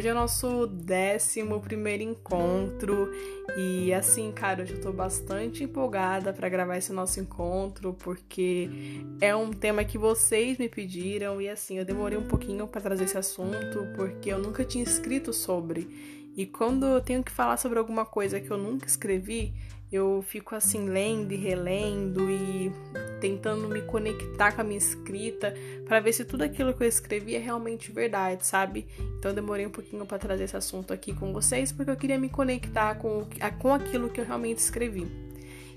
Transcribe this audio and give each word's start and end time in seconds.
Hoje 0.00 0.08
é 0.08 0.14
nosso 0.14 0.66
décimo 0.66 1.60
primeiro 1.60 2.02
encontro 2.02 3.12
e 3.54 3.92
assim, 3.92 4.32
cara, 4.32 4.62
eu 4.62 4.66
já 4.66 4.78
tô 4.78 4.90
bastante 4.90 5.62
empolgada 5.62 6.32
para 6.32 6.48
gravar 6.48 6.78
esse 6.78 6.90
nosso 6.90 7.20
encontro 7.20 7.92
porque 7.92 8.70
é 9.20 9.36
um 9.36 9.50
tema 9.50 9.84
que 9.84 9.98
vocês 9.98 10.56
me 10.56 10.70
pediram 10.70 11.38
e 11.38 11.50
assim, 11.50 11.76
eu 11.76 11.84
demorei 11.84 12.16
um 12.16 12.26
pouquinho 12.26 12.66
para 12.66 12.80
trazer 12.80 13.04
esse 13.04 13.18
assunto 13.18 13.86
porque 13.94 14.32
eu 14.32 14.38
nunca 14.38 14.64
tinha 14.64 14.82
escrito 14.82 15.34
sobre. 15.34 15.86
E 16.34 16.46
quando 16.46 16.86
eu 16.86 17.02
tenho 17.02 17.22
que 17.22 17.30
falar 17.30 17.58
sobre 17.58 17.78
alguma 17.78 18.06
coisa 18.06 18.40
que 18.40 18.50
eu 18.50 18.56
nunca 18.56 18.86
escrevi, 18.86 19.52
eu 19.92 20.22
fico 20.22 20.54
assim 20.54 20.88
lendo 20.88 21.32
e 21.32 21.36
relendo 21.36 22.30
e 22.30 22.72
tentando 23.20 23.68
me 23.68 23.82
conectar 23.82 24.52
com 24.52 24.60
a 24.60 24.64
minha 24.64 24.78
escrita 24.78 25.52
para 25.84 26.00
ver 26.00 26.12
se 26.12 26.24
tudo 26.24 26.42
aquilo 26.42 26.72
que 26.72 26.82
eu 26.82 26.88
escrevi 26.88 27.34
é 27.34 27.38
realmente 27.38 27.90
verdade, 27.90 28.46
sabe? 28.46 28.86
Então 29.18 29.32
eu 29.32 29.34
demorei 29.34 29.66
um 29.66 29.70
pouquinho 29.70 30.06
para 30.06 30.18
trazer 30.18 30.44
esse 30.44 30.56
assunto 30.56 30.92
aqui 30.92 31.12
com 31.12 31.32
vocês 31.32 31.72
porque 31.72 31.90
eu 31.90 31.96
queria 31.96 32.18
me 32.18 32.28
conectar 32.28 32.94
com, 32.96 33.26
com 33.58 33.74
aquilo 33.74 34.08
que 34.08 34.20
eu 34.20 34.24
realmente 34.24 34.58
escrevi. 34.58 35.29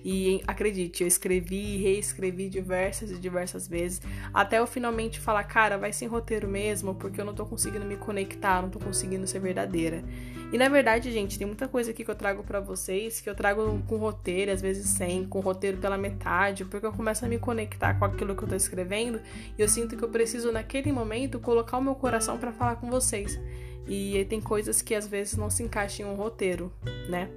E 0.03 0.43
acredite, 0.45 1.01
eu 1.01 1.07
escrevi 1.07 1.75
e 1.75 1.77
reescrevi 1.77 2.49
diversas 2.49 3.09
e 3.09 3.17
diversas 3.17 3.67
vezes, 3.67 4.01
até 4.33 4.59
eu 4.59 4.67
finalmente 4.67 5.19
falar, 5.19 5.43
cara, 5.45 5.77
vai 5.77 5.93
sem 5.93 6.07
roteiro 6.07 6.47
mesmo, 6.47 6.93
porque 6.93 7.21
eu 7.21 7.25
não 7.25 7.33
tô 7.33 7.45
conseguindo 7.45 7.85
me 7.85 7.95
conectar, 7.95 8.61
não 8.61 8.69
tô 8.69 8.79
conseguindo 8.79 9.25
ser 9.25 9.39
verdadeira. 9.39 10.03
E 10.51 10.57
na 10.57 10.67
verdade, 10.67 11.11
gente, 11.11 11.37
tem 11.37 11.47
muita 11.47 11.67
coisa 11.67 11.91
aqui 11.91 12.03
que 12.03 12.11
eu 12.11 12.15
trago 12.15 12.43
para 12.43 12.59
vocês, 12.59 13.21
que 13.21 13.29
eu 13.29 13.33
trago 13.33 13.81
com 13.87 13.95
roteiro, 13.97 14.51
às 14.51 14.61
vezes 14.61 14.87
sem, 14.87 15.25
com 15.25 15.39
roteiro 15.39 15.77
pela 15.77 15.97
metade, 15.97 16.65
porque 16.65 16.85
eu 16.85 16.91
começo 16.91 17.25
a 17.25 17.27
me 17.27 17.39
conectar 17.39 17.93
com 17.95 18.05
aquilo 18.05 18.35
que 18.35 18.43
eu 18.43 18.47
tô 18.47 18.55
escrevendo 18.55 19.19
e 19.57 19.61
eu 19.61 19.67
sinto 19.67 19.95
que 19.95 20.03
eu 20.03 20.09
preciso 20.09 20.51
naquele 20.51 20.91
momento 20.91 21.39
colocar 21.39 21.77
o 21.77 21.81
meu 21.81 21.95
coração 21.95 22.37
para 22.37 22.51
falar 22.51 22.75
com 22.75 22.89
vocês. 22.89 23.39
E 23.87 24.23
tem 24.25 24.39
coisas 24.39 24.81
que 24.81 24.93
às 24.93 25.07
vezes 25.07 25.35
não 25.35 25.49
se 25.49 25.63
encaixam 25.63 26.07
em 26.07 26.09
um 26.11 26.15
roteiro, 26.15 26.71
né? 27.09 27.29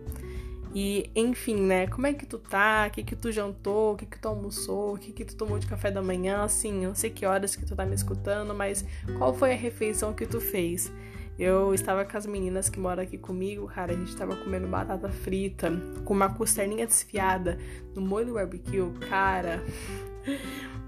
E, 0.79 1.11
enfim, 1.17 1.57
né? 1.57 1.87
Como 1.87 2.07
é 2.07 2.13
que 2.13 2.27
tu 2.27 2.39
tá? 2.39 2.87
O 2.87 2.91
que 2.91 3.03
que 3.03 3.17
tu 3.17 3.33
jantou? 3.33 3.95
O 3.95 3.97
que 3.97 4.05
que 4.05 4.19
tu 4.19 4.29
almoçou? 4.29 4.93
O 4.93 4.99
que 4.99 5.11
que 5.11 5.25
tu 5.25 5.35
tomou 5.35 5.59
de 5.59 5.67
café 5.67 5.91
da 5.91 6.03
manhã? 6.03 6.43
Assim, 6.43 6.85
não 6.85 6.95
sei 6.95 7.09
que 7.09 7.25
horas 7.25 7.57
que 7.57 7.65
tu 7.65 7.75
tá 7.75 7.87
me 7.87 7.95
escutando, 7.95 8.55
mas 8.55 8.85
qual 9.17 9.33
foi 9.33 9.55
a 9.55 9.57
refeição 9.57 10.13
que 10.13 10.27
tu 10.27 10.39
fez? 10.39 10.93
Eu 11.39 11.73
estava 11.73 12.05
com 12.05 12.15
as 12.15 12.27
meninas 12.27 12.69
que 12.69 12.79
moram 12.79 13.03
aqui 13.03 13.17
comigo, 13.17 13.67
cara, 13.69 13.93
a 13.93 13.97
gente 13.97 14.11
estava 14.11 14.37
comendo 14.37 14.69
batata 14.69 15.09
frita 15.09 15.73
com 16.05 16.13
uma 16.13 16.35
costelinha 16.35 16.87
desfiada 16.87 17.59
no 17.95 18.03
molho 18.03 18.35
barbecue, 18.35 18.91
cara. 19.09 19.65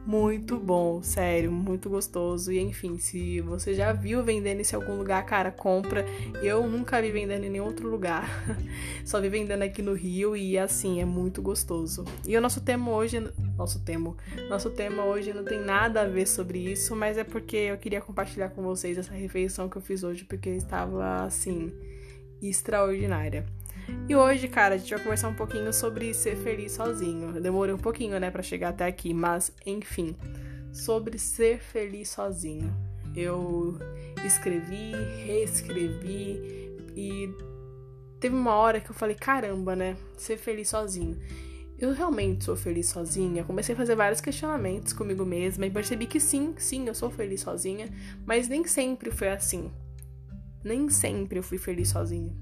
Muito 0.09 0.57
bom, 0.57 1.03
sério, 1.03 1.53
muito 1.53 1.91
gostoso. 1.91 2.51
E 2.51 2.59
enfim, 2.59 2.97
se 2.99 3.43
você 3.43 3.75
já 3.75 3.93
viu 3.93 4.25
vendendo 4.25 4.63
isso 4.63 4.75
em 4.75 4.81
algum 4.81 4.97
lugar, 4.97 5.23
cara, 5.27 5.53
compra. 5.53 6.03
Eu 6.43 6.67
nunca 6.67 6.99
vi 7.03 7.11
vendendo 7.11 7.45
em 7.45 7.51
nenhum 7.51 7.67
outro 7.67 7.87
lugar. 7.87 8.27
Só 9.05 9.21
vi 9.21 9.29
vendendo 9.29 9.61
aqui 9.61 9.83
no 9.83 9.93
Rio 9.93 10.35
e 10.35 10.57
assim, 10.57 10.99
é 10.99 11.05
muito 11.05 11.43
gostoso. 11.43 12.07
E 12.27 12.35
o 12.35 12.41
nosso 12.41 12.63
tema 12.63 12.91
hoje, 12.91 13.23
nosso 13.55 13.81
tema, 13.81 14.17
nosso 14.49 14.71
tema 14.71 15.05
hoje 15.05 15.35
não 15.35 15.45
tem 15.45 15.61
nada 15.61 16.01
a 16.01 16.09
ver 16.09 16.27
sobre 16.27 16.59
isso, 16.59 16.97
mas 16.97 17.19
é 17.19 17.25
porque 17.25 17.59
eu 17.59 17.77
queria 17.77 18.01
compartilhar 18.01 18.49
com 18.49 18.63
vocês 18.63 18.97
essa 18.97 19.13
refeição 19.13 19.69
que 19.69 19.77
eu 19.77 19.83
fiz 19.83 20.03
hoje 20.03 20.25
porque 20.25 20.49
estava 20.49 21.25
assim 21.25 21.71
extraordinária. 22.43 23.45
E 24.09 24.15
hoje, 24.15 24.49
cara, 24.49 24.75
a 24.75 24.79
gente 24.79 24.95
vai 24.95 25.03
conversar 25.03 25.29
um 25.29 25.35
pouquinho 25.35 25.73
sobre 25.73 26.13
ser 26.13 26.37
feliz 26.37 26.73
sozinho. 26.73 27.37
Eu 27.37 27.41
demorei 27.41 27.75
um 27.75 27.79
pouquinho, 27.79 28.19
né, 28.19 28.31
para 28.31 28.43
chegar 28.43 28.71
até 28.71 28.87
aqui, 28.87 29.15
mas 29.15 29.53
enfim, 29.65 30.17
sobre 30.73 31.19
ser 31.19 31.61
feliz 31.61 32.11
sozinho. 32.11 32.75
Eu 33.17 33.79
escrevi, 34.25 34.93
reescrevi 35.25 36.77
e 36.95 37.31
teve 38.21 38.35
uma 38.35 38.55
hora 38.55 38.81
que 38.81 38.91
eu 38.91 38.95
falei, 38.95 39.17
caramba, 39.17 39.75
né, 39.75 39.97
ser 40.17 40.37
feliz 40.37 40.69
sozinho. 40.69 41.19
Eu 41.79 41.93
realmente 41.93 42.45
sou 42.45 42.57
feliz 42.57 42.89
sozinha? 42.89 43.45
Comecei 43.45 43.73
a 43.73 43.79
fazer 43.79 43.95
vários 43.95 44.21
questionamentos 44.21 44.93
comigo 44.93 45.25
mesma 45.25 45.65
e 45.65 45.71
percebi 45.71 46.07
que 46.07 46.19
sim, 46.19 46.55
sim, 46.59 46.89
eu 46.89 46.95
sou 46.95 47.09
feliz 47.09 47.41
sozinha, 47.41 47.89
mas 48.27 48.49
nem 48.49 48.67
sempre 48.67 49.11
foi 49.13 49.29
assim. 49.29 49.71
Nem 50.63 50.89
sempre 50.89 51.39
eu 51.39 51.43
fui 51.43 51.59
feliz 51.59 51.89
sozinha. 51.91 52.35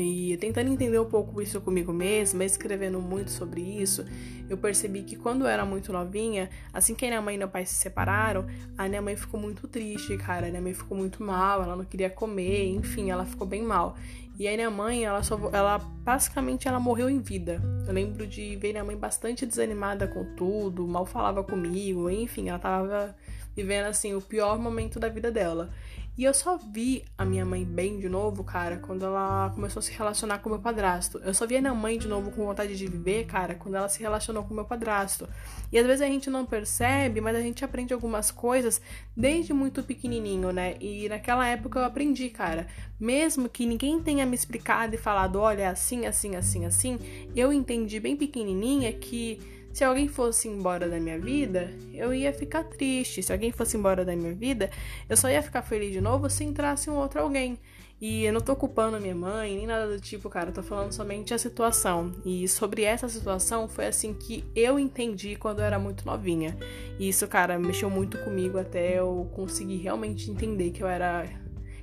E 0.00 0.36
tentando 0.36 0.70
entender 0.70 1.00
um 1.00 1.06
pouco 1.06 1.42
isso 1.42 1.60
comigo 1.60 1.92
mesma, 1.92 2.44
escrevendo 2.44 3.00
muito 3.00 3.32
sobre 3.32 3.60
isso, 3.60 4.04
eu 4.48 4.56
percebi 4.56 5.02
que 5.02 5.16
quando 5.16 5.42
eu 5.42 5.48
era 5.48 5.64
muito 5.66 5.92
novinha, 5.92 6.48
assim 6.72 6.94
que 6.94 7.04
a 7.04 7.08
minha 7.08 7.20
mãe 7.20 7.34
e 7.34 7.38
meu 7.38 7.48
pai 7.48 7.66
se 7.66 7.74
separaram, 7.74 8.46
a 8.76 8.88
minha 8.88 9.02
mãe 9.02 9.16
ficou 9.16 9.40
muito 9.40 9.66
triste, 9.66 10.16
cara. 10.16 10.46
A 10.46 10.50
minha 10.50 10.62
mãe 10.62 10.72
ficou 10.72 10.96
muito 10.96 11.20
mal, 11.20 11.64
ela 11.64 11.74
não 11.74 11.84
queria 11.84 12.08
comer, 12.08 12.68
enfim, 12.68 13.10
ela 13.10 13.24
ficou 13.24 13.44
bem 13.44 13.62
mal. 13.62 13.96
E 14.38 14.46
aí 14.46 14.54
minha 14.54 14.70
mãe, 14.70 15.04
ela 15.04 15.20
só, 15.24 15.36
ela 15.52 15.78
basicamente 15.78 16.68
ela 16.68 16.78
morreu 16.78 17.10
em 17.10 17.18
vida. 17.18 17.60
Eu 17.84 17.92
lembro 17.92 18.24
de 18.24 18.54
ver 18.54 18.70
minha 18.70 18.84
mãe 18.84 18.96
bastante 18.96 19.44
desanimada 19.44 20.06
com 20.06 20.24
tudo, 20.36 20.86
mal 20.86 21.04
falava 21.06 21.42
comigo, 21.42 22.08
enfim, 22.08 22.48
ela 22.48 22.58
tava 22.60 23.16
vivendo 23.56 23.86
assim 23.86 24.14
o 24.14 24.20
pior 24.20 24.60
momento 24.60 25.00
da 25.00 25.08
vida 25.08 25.32
dela. 25.32 25.70
E 26.18 26.24
eu 26.24 26.34
só 26.34 26.56
vi 26.58 27.04
a 27.16 27.24
minha 27.24 27.46
mãe 27.46 27.64
bem 27.64 28.00
de 28.00 28.08
novo, 28.08 28.42
cara, 28.42 28.78
quando 28.78 29.04
ela 29.04 29.52
começou 29.54 29.78
a 29.78 29.82
se 29.84 29.92
relacionar 29.92 30.40
com 30.40 30.50
meu 30.50 30.58
padrasto. 30.58 31.20
Eu 31.22 31.32
só 31.32 31.46
vi 31.46 31.56
a 31.56 31.60
minha 31.60 31.72
mãe 31.72 31.96
de 31.96 32.08
novo 32.08 32.32
com 32.32 32.44
vontade 32.44 32.76
de 32.76 32.88
viver, 32.88 33.24
cara, 33.26 33.54
quando 33.54 33.76
ela 33.76 33.88
se 33.88 34.00
relacionou 34.00 34.42
com 34.42 34.52
meu 34.52 34.64
padrasto. 34.64 35.28
E 35.70 35.78
às 35.78 35.86
vezes 35.86 36.02
a 36.02 36.06
gente 36.06 36.28
não 36.28 36.44
percebe, 36.44 37.20
mas 37.20 37.36
a 37.36 37.40
gente 37.40 37.64
aprende 37.64 37.94
algumas 37.94 38.32
coisas 38.32 38.82
desde 39.16 39.52
muito 39.52 39.80
pequenininho, 39.80 40.50
né? 40.50 40.74
E 40.80 41.08
naquela 41.08 41.46
época 41.46 41.78
eu 41.78 41.84
aprendi, 41.84 42.30
cara. 42.30 42.66
Mesmo 42.98 43.48
que 43.48 43.64
ninguém 43.64 44.02
tenha 44.02 44.26
me 44.26 44.34
explicado 44.34 44.96
e 44.96 44.98
falado, 44.98 45.36
olha, 45.38 45.62
é 45.62 45.66
assim, 45.68 46.04
assim, 46.04 46.34
assim, 46.34 46.64
assim, 46.66 46.98
eu 47.36 47.52
entendi 47.52 48.00
bem 48.00 48.16
pequenininha 48.16 48.92
que 48.92 49.57
se 49.78 49.84
alguém 49.84 50.08
fosse 50.08 50.48
embora 50.48 50.88
da 50.88 50.98
minha 50.98 51.20
vida, 51.20 51.72
eu 51.94 52.12
ia 52.12 52.32
ficar 52.32 52.64
triste. 52.64 53.22
Se 53.22 53.32
alguém 53.32 53.52
fosse 53.52 53.76
embora 53.76 54.04
da 54.04 54.16
minha 54.16 54.34
vida, 54.34 54.68
eu 55.08 55.16
só 55.16 55.30
ia 55.30 55.40
ficar 55.40 55.62
feliz 55.62 55.92
de 55.92 56.00
novo 56.00 56.28
se 56.28 56.42
entrasse 56.42 56.90
um 56.90 56.96
outro 56.96 57.20
alguém. 57.20 57.56
E 58.00 58.24
eu 58.24 58.32
não 58.32 58.40
tô 58.40 58.56
culpando 58.56 59.00
minha 59.00 59.14
mãe, 59.14 59.54
nem 59.56 59.68
nada 59.68 59.86
do 59.86 60.00
tipo, 60.00 60.28
cara. 60.28 60.50
Eu 60.50 60.52
tô 60.52 60.64
falando 60.64 60.90
somente 60.90 61.32
a 61.32 61.38
situação. 61.38 62.12
E 62.24 62.48
sobre 62.48 62.82
essa 62.82 63.08
situação 63.08 63.68
foi 63.68 63.86
assim 63.86 64.12
que 64.14 64.44
eu 64.52 64.80
entendi 64.80 65.36
quando 65.36 65.60
eu 65.60 65.64
era 65.64 65.78
muito 65.78 66.04
novinha. 66.04 66.58
E 66.98 67.08
isso, 67.08 67.28
cara, 67.28 67.56
mexeu 67.56 67.88
muito 67.88 68.18
comigo 68.24 68.58
até 68.58 68.98
eu 68.98 69.30
conseguir 69.32 69.76
realmente 69.76 70.28
entender 70.28 70.72
que 70.72 70.82
eu 70.82 70.88
era 70.88 71.24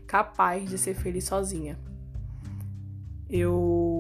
capaz 0.06 0.70
de 0.70 0.78
ser 0.78 0.96
feliz 0.96 1.24
sozinha. 1.24 1.80
Eu 3.30 3.95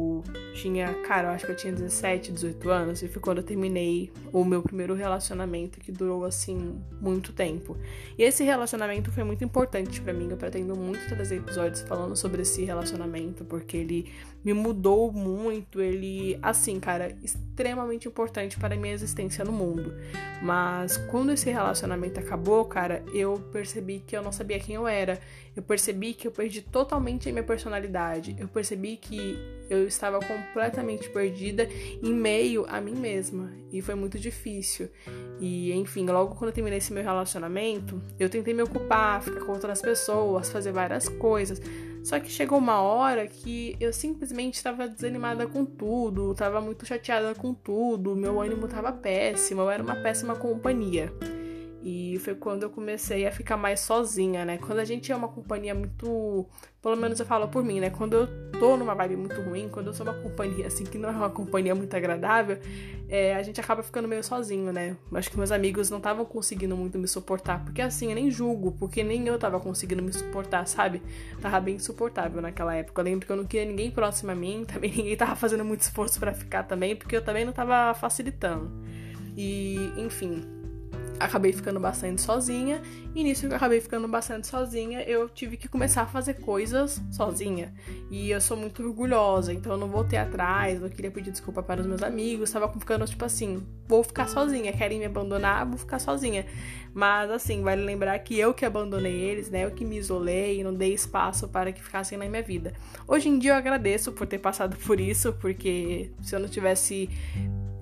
tinha, 0.54 0.94
cara, 1.04 1.30
eu 1.30 1.32
acho 1.32 1.46
que 1.46 1.52
eu 1.52 1.56
tinha 1.56 1.74
17, 1.74 2.32
18 2.32 2.70
anos 2.70 3.02
e 3.02 3.08
foi 3.08 3.22
quando 3.22 3.40
eu 3.40 3.44
terminei 3.44 4.12
o 4.32 4.44
meu 4.44 4.62
primeiro 4.62 4.94
relacionamento 4.94 5.80
que 5.80 5.92
durou 5.92 6.26
assim 6.26 6.82
muito 7.00 7.34
tempo. 7.34 7.78
E 8.18 8.24
esse 8.24 8.44
relacionamento 8.44 9.12
foi 9.12 9.24
muito 9.24 9.44
importante 9.44 10.02
para 10.02 10.14
mim. 10.14 10.30
Eu 10.30 10.38
pretendo 10.38 10.76
muito 10.76 11.08
trazer 11.08 11.38
episódios 11.38 11.82
falando 11.82 12.16
sobre 12.16 12.42
esse 12.42 12.64
relacionamento 12.64 13.44
porque 13.46 13.78
ele 13.78 14.12
me 14.46 14.54
mudou 14.54 15.12
muito, 15.12 15.82
ele 15.82 16.38
assim, 16.40 16.80
cara, 16.80 17.18
extremamente 17.24 18.08
importante 18.08 18.60
para 18.60 18.76
a 18.76 18.78
minha 18.78 18.94
existência 18.94 19.44
no 19.44 19.52
mundo. 19.52 19.96
Mas 20.40 20.98
quando 20.98 21.32
esse 21.32 21.50
relacionamento 21.50 22.20
acabou, 22.20 22.64
cara, 22.66 23.04
eu 23.12 23.40
percebi 23.52 24.04
que 24.06 24.16
eu 24.16 24.22
não 24.22 24.32
sabia 24.32 24.60
quem 24.60 24.76
eu 24.76 24.88
era. 24.88 25.20
Eu 25.56 25.64
percebi 25.64 26.14
que 26.14 26.28
eu 26.28 26.32
perdi 26.32 26.62
totalmente 26.62 27.28
a 27.28 27.32
minha 27.32 27.44
personalidade. 27.44 28.36
Eu 28.38 28.48
percebi 28.48 28.98
que 28.98 29.40
eu 29.70 29.88
estava 29.88 30.20
completamente 30.20 31.10
perdida 31.10 31.68
em 32.02 32.14
meio 32.14 32.66
a 32.68 32.80
mim 32.80 32.96
mesma. 32.96 33.52
E 33.72 33.82
foi 33.82 33.96
muito 33.96 34.20
difícil. 34.20 34.90
E, 35.40 35.72
enfim, 35.74 36.06
logo 36.06 36.36
quando 36.36 36.50
eu 36.50 36.54
terminei 36.54 36.78
esse 36.78 36.94
meu 36.94 37.04
relacionamento, 37.04 38.02
eu 38.20 38.30
tentei 38.30 38.54
me 38.54 38.64
ocupar, 38.64 39.22
ficar 39.22 39.42
com 39.42 39.52
outras 39.52 39.82
pessoas, 39.82 40.50
fazer 40.50 40.72
várias 40.72 41.10
coisas. 41.10 41.62
Só 42.04 42.20
que 42.20 42.30
chegou 42.30 42.60
uma 42.60 42.80
hora 42.82 43.26
que 43.26 43.76
eu 43.80 43.92
simplesmente 43.92 44.54
estava 44.54 44.88
desanimada 44.88 45.48
com 45.48 45.66
tudo, 45.66 46.34
estava 46.34 46.62
muito 46.62 46.86
chateada 46.86 47.34
com 47.34 47.52
tudo, 47.52 48.16
meu 48.16 48.40
ânimo 48.40 48.68
estava 48.68 48.92
péssimo, 48.92 49.62
eu 49.62 49.72
era 49.72 49.82
uma 49.82 49.96
péssima 49.96 50.36
companhia. 50.36 51.12
E 51.88 52.18
foi 52.18 52.34
quando 52.34 52.64
eu 52.64 52.70
comecei 52.72 53.28
a 53.28 53.32
ficar 53.32 53.58
mais 53.58 53.80
sozinha, 53.80 54.44
né? 54.44 54.58
Quando 54.58 54.80
a 54.80 54.84
gente 54.84 55.12
é 55.12 55.16
uma 55.16 55.28
companhia 55.28 55.76
muito. 55.76 56.48
Pelo 56.82 56.98
menos 56.98 57.20
eu 57.20 57.28
falo 57.28 57.48
por 57.48 57.64
mim, 57.64 57.80
né? 57.80 57.92
Quando 57.92 58.14
eu 58.14 58.28
tô 58.60 58.76
numa 58.76 58.96
vibe 58.96 59.16
muito 59.18 59.40
ruim, 59.40 59.70
quando 59.70 59.88
eu 59.88 59.94
sou 59.94 60.04
uma 60.04 60.16
companhia 60.16 60.66
assim 60.66 60.84
que 60.84 60.98
não 60.98 61.10
é 61.10 61.12
uma 61.12 61.30
companhia 61.30 61.76
muito 61.76 61.96
agradável, 61.96 62.58
é, 63.08 63.36
a 63.36 63.44
gente 63.44 63.62
acaba 63.62 63.84
ficando 63.84 64.08
meio 64.08 64.24
sozinho, 64.24 64.74
né? 64.74 64.98
Acho 65.14 65.30
que 65.30 65.38
meus 65.38 65.52
amigos 65.52 65.92
não 65.92 66.00
estavam 66.00 66.26
conseguindo 66.26 66.76
muito 66.76 66.98
me 66.98 67.08
suportar. 67.08 67.64
Porque 67.64 67.84
assim, 67.84 68.10
eu 68.10 68.16
nem 68.16 68.32
julgo, 68.32 68.72
porque 68.72 69.04
nem 69.04 69.28
eu 69.28 69.38
tava 69.38 69.60
conseguindo 69.60 70.02
me 70.02 70.12
suportar, 70.12 70.66
sabe? 70.68 71.04
Tava 71.40 71.60
bem 71.60 71.76
insuportável 71.76 72.42
naquela 72.42 72.74
época. 72.74 73.00
Eu 73.00 73.06
lembro 73.06 73.28
que 73.28 73.32
eu 73.32 73.38
não 73.38 73.46
queria 73.46 73.68
ninguém 73.68 73.92
próximo 73.92 74.32
a 74.32 74.36
mim, 74.36 74.66
também 74.68 74.90
ninguém 74.90 75.16
tava 75.16 75.36
fazendo 75.36 75.64
muito 75.64 75.82
esforço 75.82 76.20
para 76.20 76.34
ficar 76.34 76.64
também, 76.64 76.96
porque 76.96 77.16
eu 77.16 77.24
também 77.24 77.46
não 77.46 77.54
tava 77.54 77.94
facilitando. 77.94 78.72
E, 79.38 79.92
enfim, 79.98 80.55
acabei 81.20 81.54
ficando 81.54 81.80
bastante 81.80 82.22
sozinha. 82.22 82.82
E 83.14 83.24
nisso 83.24 83.48
que 83.48 83.54
eu 83.54 83.56
acabei 83.56 83.80
ficando 83.80 84.08
bastante 84.08 84.48
sozinha, 84.48 85.02
eu 85.04 85.30
tive 85.30 85.58
que 85.58 85.68
começar 85.68 86.02
a 86.02 86.06
fazer 86.06 86.36
coisas 86.36 87.02
sozinha. 87.12 87.74
E 88.12 88.30
eu 88.30 88.42
sou 88.42 88.58
muito 88.58 88.84
orgulhosa, 88.84 89.54
então 89.54 89.72
eu 89.72 89.78
não 89.78 89.88
voltei 89.88 90.20
atrás, 90.20 90.82
não 90.82 90.90
queria 90.90 91.12
pedir 91.12 91.32
desculpa 91.32 91.64
para 91.64 91.82
os 91.82 91.88
meus 91.88 92.04
amigos, 92.04 92.52
tava 92.52 92.68
ficando 92.78 93.06
tipo 93.06 93.24
assim, 93.24 93.66
vou 93.88 94.04
ficar 94.04 94.28
sozinha, 94.28 94.74
querem 94.74 95.00
me 95.00 95.06
abandonar, 95.06 95.66
vou 95.66 95.78
ficar 95.78 96.00
sozinha. 96.00 96.46
Mas 96.94 97.30
assim, 97.32 97.62
vale 97.62 97.84
lembrar 97.84 98.18
que 98.20 98.38
eu 98.38 98.54
que 98.54 98.66
abandonei 98.66 99.14
eles, 99.14 99.50
né? 99.50 99.66
Eu 99.66 99.72
que 99.72 99.84
me 99.84 99.98
isolei, 99.98 100.64
não 100.64 100.74
dei 100.74 100.94
espaço 100.94 101.48
para 101.48 101.72
que 101.72 101.82
ficassem 101.82 102.18
na 102.18 102.26
minha 102.26 102.42
vida. 102.42 102.74
Hoje 103.08 103.30
em 103.30 103.38
dia 103.38 103.52
eu 103.52 103.56
agradeço 103.56 104.12
por 104.12 104.26
ter 104.28 104.40
passado 104.40 104.78
por 104.78 105.00
isso, 105.00 105.34
porque 105.34 106.12
se 106.22 106.36
eu 106.36 106.40
não 106.40 106.48
tivesse 106.48 107.10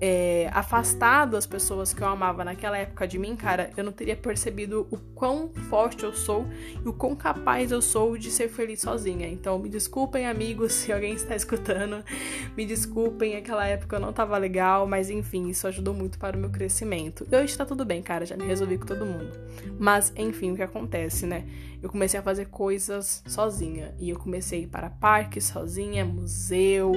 é, 0.00 0.50
afastado 0.52 1.36
as 1.36 1.46
pessoas 1.46 1.92
que 1.92 2.02
eu 2.02 2.06
amava 2.06 2.44
naquela 2.44 2.76
época 2.76 3.06
de 3.06 3.18
mim, 3.18 3.36
cara, 3.36 3.70
eu 3.76 3.84
não 3.84 3.92
teria 3.92 4.16
percebido 4.16 4.86
o 4.90 4.98
quão 5.14 5.50
forte 5.70 6.04
eu 6.04 6.12
sou 6.12 6.46
e 6.84 6.88
o 6.88 6.92
quão 6.92 7.14
capaz 7.14 7.70
eu 7.70 7.80
sou 7.80 8.16
de 8.18 8.30
ser 8.30 8.48
feliz 8.48 8.80
sozinha. 8.80 9.28
Então, 9.28 9.58
me 9.58 9.68
desculpem, 9.68 10.26
amigos, 10.26 10.72
se 10.84 10.92
alguém 10.92 11.14
está 11.14 11.34
escutando. 11.34 12.04
Me 12.56 12.66
desculpem, 12.66 13.36
aquela 13.36 13.66
época 13.66 13.96
eu 13.96 14.00
não 14.00 14.12
tava 14.12 14.36
legal, 14.36 14.86
mas 14.86 15.10
enfim, 15.10 15.48
isso 15.48 15.66
ajudou 15.66 15.94
muito 15.94 16.18
para 16.18 16.36
o 16.36 16.40
meu 16.40 16.50
crescimento. 16.50 17.26
E 17.30 17.36
hoje 17.36 17.56
tá 17.56 17.64
tudo 17.64 17.84
bem, 17.84 18.02
cara, 18.02 18.26
já 18.26 18.36
me 18.36 18.46
resolvi 18.46 18.78
com 18.78 18.86
todo 18.86 19.06
mundo. 19.06 19.32
Mas, 19.78 20.12
enfim, 20.16 20.52
o 20.52 20.56
que 20.56 20.62
acontece, 20.62 21.26
né? 21.26 21.44
Eu 21.84 21.90
comecei 21.90 22.18
a 22.18 22.22
fazer 22.22 22.46
coisas 22.46 23.22
sozinha. 23.26 23.94
E 23.98 24.08
eu 24.08 24.18
comecei 24.18 24.60
a 24.60 24.62
ir 24.62 24.68
para 24.68 24.88
parque 24.88 25.38
sozinha, 25.38 26.02
museu, 26.02 26.92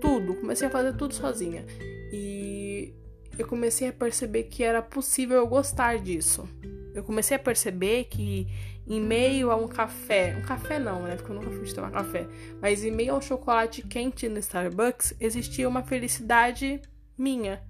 tudo. 0.00 0.34
Comecei 0.34 0.66
a 0.66 0.70
fazer 0.70 0.96
tudo 0.96 1.14
sozinha. 1.14 1.64
E 2.12 2.92
eu 3.38 3.46
comecei 3.46 3.86
a 3.86 3.92
perceber 3.92 4.42
que 4.42 4.64
era 4.64 4.82
possível 4.82 5.36
eu 5.36 5.46
gostar 5.46 5.96
disso. 6.00 6.48
Eu 6.92 7.04
comecei 7.04 7.36
a 7.36 7.38
perceber 7.38 8.06
que 8.10 8.48
em 8.84 9.00
meio 9.00 9.52
a 9.52 9.54
um 9.54 9.68
café, 9.68 10.36
um 10.36 10.42
café 10.42 10.76
não, 10.76 11.02
né? 11.02 11.14
Porque 11.14 11.30
eu 11.30 11.36
nunca 11.36 11.48
fui 11.48 11.72
tomar 11.72 11.92
café, 11.92 12.26
mas 12.60 12.84
em 12.84 12.90
meio 12.90 13.14
ao 13.14 13.22
chocolate 13.22 13.80
quente 13.82 14.28
no 14.28 14.40
Starbucks 14.40 15.14
existia 15.20 15.68
uma 15.68 15.84
felicidade 15.84 16.82
minha. 17.16 17.62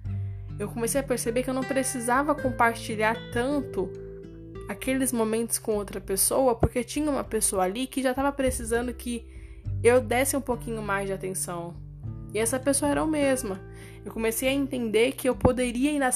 Eu 0.57 0.67
comecei 0.69 0.99
a 0.99 1.03
perceber 1.03 1.43
que 1.43 1.51
eu 1.51 1.53
não 1.53 1.63
precisava 1.63 2.33
compartilhar 2.33 3.15
tanto 3.31 3.91
aqueles 4.67 5.11
momentos 5.11 5.57
com 5.57 5.75
outra 5.75 5.99
pessoa, 5.99 6.55
porque 6.55 6.83
tinha 6.83 7.09
uma 7.09 7.23
pessoa 7.23 7.63
ali 7.63 7.87
que 7.87 8.01
já 8.01 8.11
estava 8.11 8.31
precisando 8.31 8.93
que 8.93 9.27
eu 9.83 9.99
desse 10.01 10.35
um 10.35 10.41
pouquinho 10.41 10.81
mais 10.81 11.07
de 11.07 11.13
atenção. 11.13 11.75
E 12.33 12.39
essa 12.39 12.59
pessoa 12.59 12.89
era 12.89 13.03
o 13.03 13.07
mesma. 13.07 13.59
Eu 14.03 14.11
comecei 14.11 14.49
a 14.49 14.53
entender 14.53 15.13
que 15.13 15.29
eu 15.29 15.35
poderia 15.35 15.91
ir 15.91 15.99
na 15.99 16.11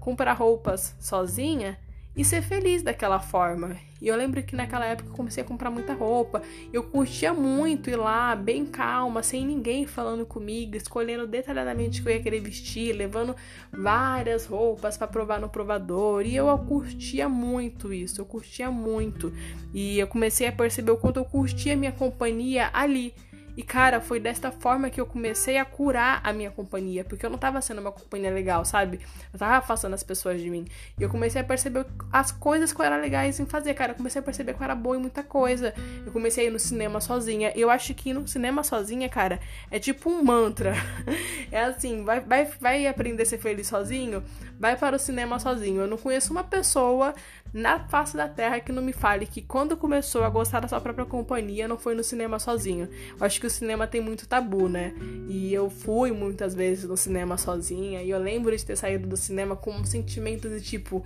comprar 0.00 0.34
roupas 0.34 0.94
sozinha 1.00 1.78
e 2.16 2.24
ser 2.24 2.42
feliz 2.42 2.82
daquela 2.82 3.20
forma. 3.20 3.76
E 4.00 4.08
eu 4.08 4.16
lembro 4.16 4.42
que 4.42 4.56
naquela 4.56 4.86
época 4.86 5.10
eu 5.10 5.14
comecei 5.14 5.42
a 5.42 5.46
comprar 5.46 5.70
muita 5.70 5.94
roupa. 5.94 6.42
Eu 6.72 6.82
curtia 6.82 7.32
muito 7.32 7.88
ir 7.90 7.96
lá, 7.96 8.34
bem 8.34 8.64
calma, 8.64 9.22
sem 9.22 9.44
ninguém 9.44 9.86
falando 9.86 10.24
comigo, 10.24 10.76
escolhendo 10.76 11.26
detalhadamente 11.26 12.00
o 12.00 12.02
que 12.02 12.08
eu 12.08 12.14
ia 12.14 12.22
querer 12.22 12.40
vestir, 12.40 12.94
levando 12.94 13.34
várias 13.72 14.46
roupas 14.46 14.96
para 14.96 15.06
provar 15.06 15.40
no 15.40 15.48
provador. 15.48 16.26
E 16.26 16.36
eu 16.36 16.46
curtia 16.58 17.28
muito 17.28 17.92
isso, 17.92 18.20
eu 18.20 18.26
curtia 18.26 18.70
muito. 18.70 19.32
E 19.72 19.98
eu 19.98 20.06
comecei 20.06 20.46
a 20.46 20.52
perceber 20.52 20.92
o 20.92 20.96
quanto 20.96 21.18
eu 21.18 21.24
curtia 21.24 21.72
a 21.72 21.76
minha 21.76 21.92
companhia 21.92 22.70
ali. 22.72 23.14
E 23.56 23.62
cara, 23.62 24.00
foi 24.00 24.20
desta 24.20 24.52
forma 24.52 24.90
que 24.90 25.00
eu 25.00 25.06
comecei 25.06 25.56
a 25.56 25.64
curar 25.64 26.20
a 26.22 26.32
minha 26.32 26.50
companhia, 26.50 27.04
porque 27.04 27.24
eu 27.24 27.30
não 27.30 27.38
tava 27.38 27.60
sendo 27.62 27.80
uma 27.80 27.90
companhia 27.90 28.30
legal, 28.30 28.64
sabe? 28.64 29.00
Eu 29.32 29.38
tava 29.38 29.56
afastando 29.56 29.94
as 29.94 30.02
pessoas 30.02 30.40
de 30.40 30.50
mim. 30.50 30.66
E 30.98 31.02
eu 31.02 31.08
comecei 31.08 31.40
a 31.40 31.44
perceber 31.44 31.86
as 32.12 32.30
coisas 32.30 32.72
que 32.72 32.80
eu 32.80 32.84
era 32.84 32.96
legais 32.98 33.40
em 33.40 33.46
fazer, 33.46 33.72
cara. 33.72 33.92
Eu 33.92 33.96
comecei 33.96 34.20
a 34.20 34.22
perceber 34.22 34.52
que 34.52 34.60
eu 34.60 34.64
era 34.64 34.74
boa 34.74 34.96
em 34.96 35.00
muita 35.00 35.22
coisa. 35.22 35.72
Eu 36.04 36.12
comecei 36.12 36.44
a 36.44 36.48
ir 36.48 36.50
no 36.50 36.58
cinema 36.58 37.00
sozinha. 37.00 37.50
Eu 37.56 37.70
acho 37.70 37.94
que 37.94 38.10
ir 38.10 38.12
no 38.12 38.28
cinema 38.28 38.62
sozinha, 38.62 39.08
cara, 39.08 39.40
é 39.70 39.78
tipo 39.78 40.10
um 40.10 40.22
mantra. 40.22 40.74
É 41.52 41.62
assim, 41.62 42.04
vai, 42.04 42.20
vai, 42.20 42.44
vai 42.60 42.86
aprender 42.86 43.22
a 43.22 43.26
ser 43.26 43.38
feliz 43.38 43.68
sozinho? 43.68 44.22
Vai 44.58 44.76
para 44.76 44.96
o 44.96 44.98
cinema 44.98 45.38
sozinho. 45.38 45.82
Eu 45.82 45.86
não 45.86 45.96
conheço 45.96 46.32
uma 46.32 46.42
pessoa 46.42 47.14
na 47.52 47.80
face 47.80 48.16
da 48.16 48.28
terra 48.28 48.60
que 48.60 48.72
não 48.72 48.82
me 48.82 48.92
fale 48.92 49.26
que 49.26 49.40
quando 49.40 49.76
começou 49.76 50.24
a 50.24 50.28
gostar 50.28 50.60
da 50.60 50.68
sua 50.68 50.80
própria 50.80 51.06
companhia 51.06 51.66
não 51.66 51.78
foi 51.78 51.94
no 51.94 52.04
cinema 52.04 52.38
sozinho. 52.38 52.88
Eu 53.18 53.26
acho 53.26 53.40
que 53.40 53.46
o 53.46 53.50
cinema 53.50 53.86
tem 53.86 54.00
muito 54.00 54.26
tabu, 54.26 54.68
né? 54.68 54.94
E 55.28 55.52
eu 55.52 55.70
fui 55.70 56.12
muitas 56.12 56.54
vezes 56.54 56.84
no 56.84 56.96
cinema 56.96 57.36
sozinha 57.38 58.02
e 58.02 58.10
eu 58.10 58.18
lembro 58.18 58.56
de 58.56 58.64
ter 58.64 58.76
saído 58.76 59.06
do 59.06 59.16
cinema 59.16 59.56
com 59.56 59.70
um 59.70 59.84
sentimento 59.84 60.48
de 60.48 60.60
tipo 60.60 61.04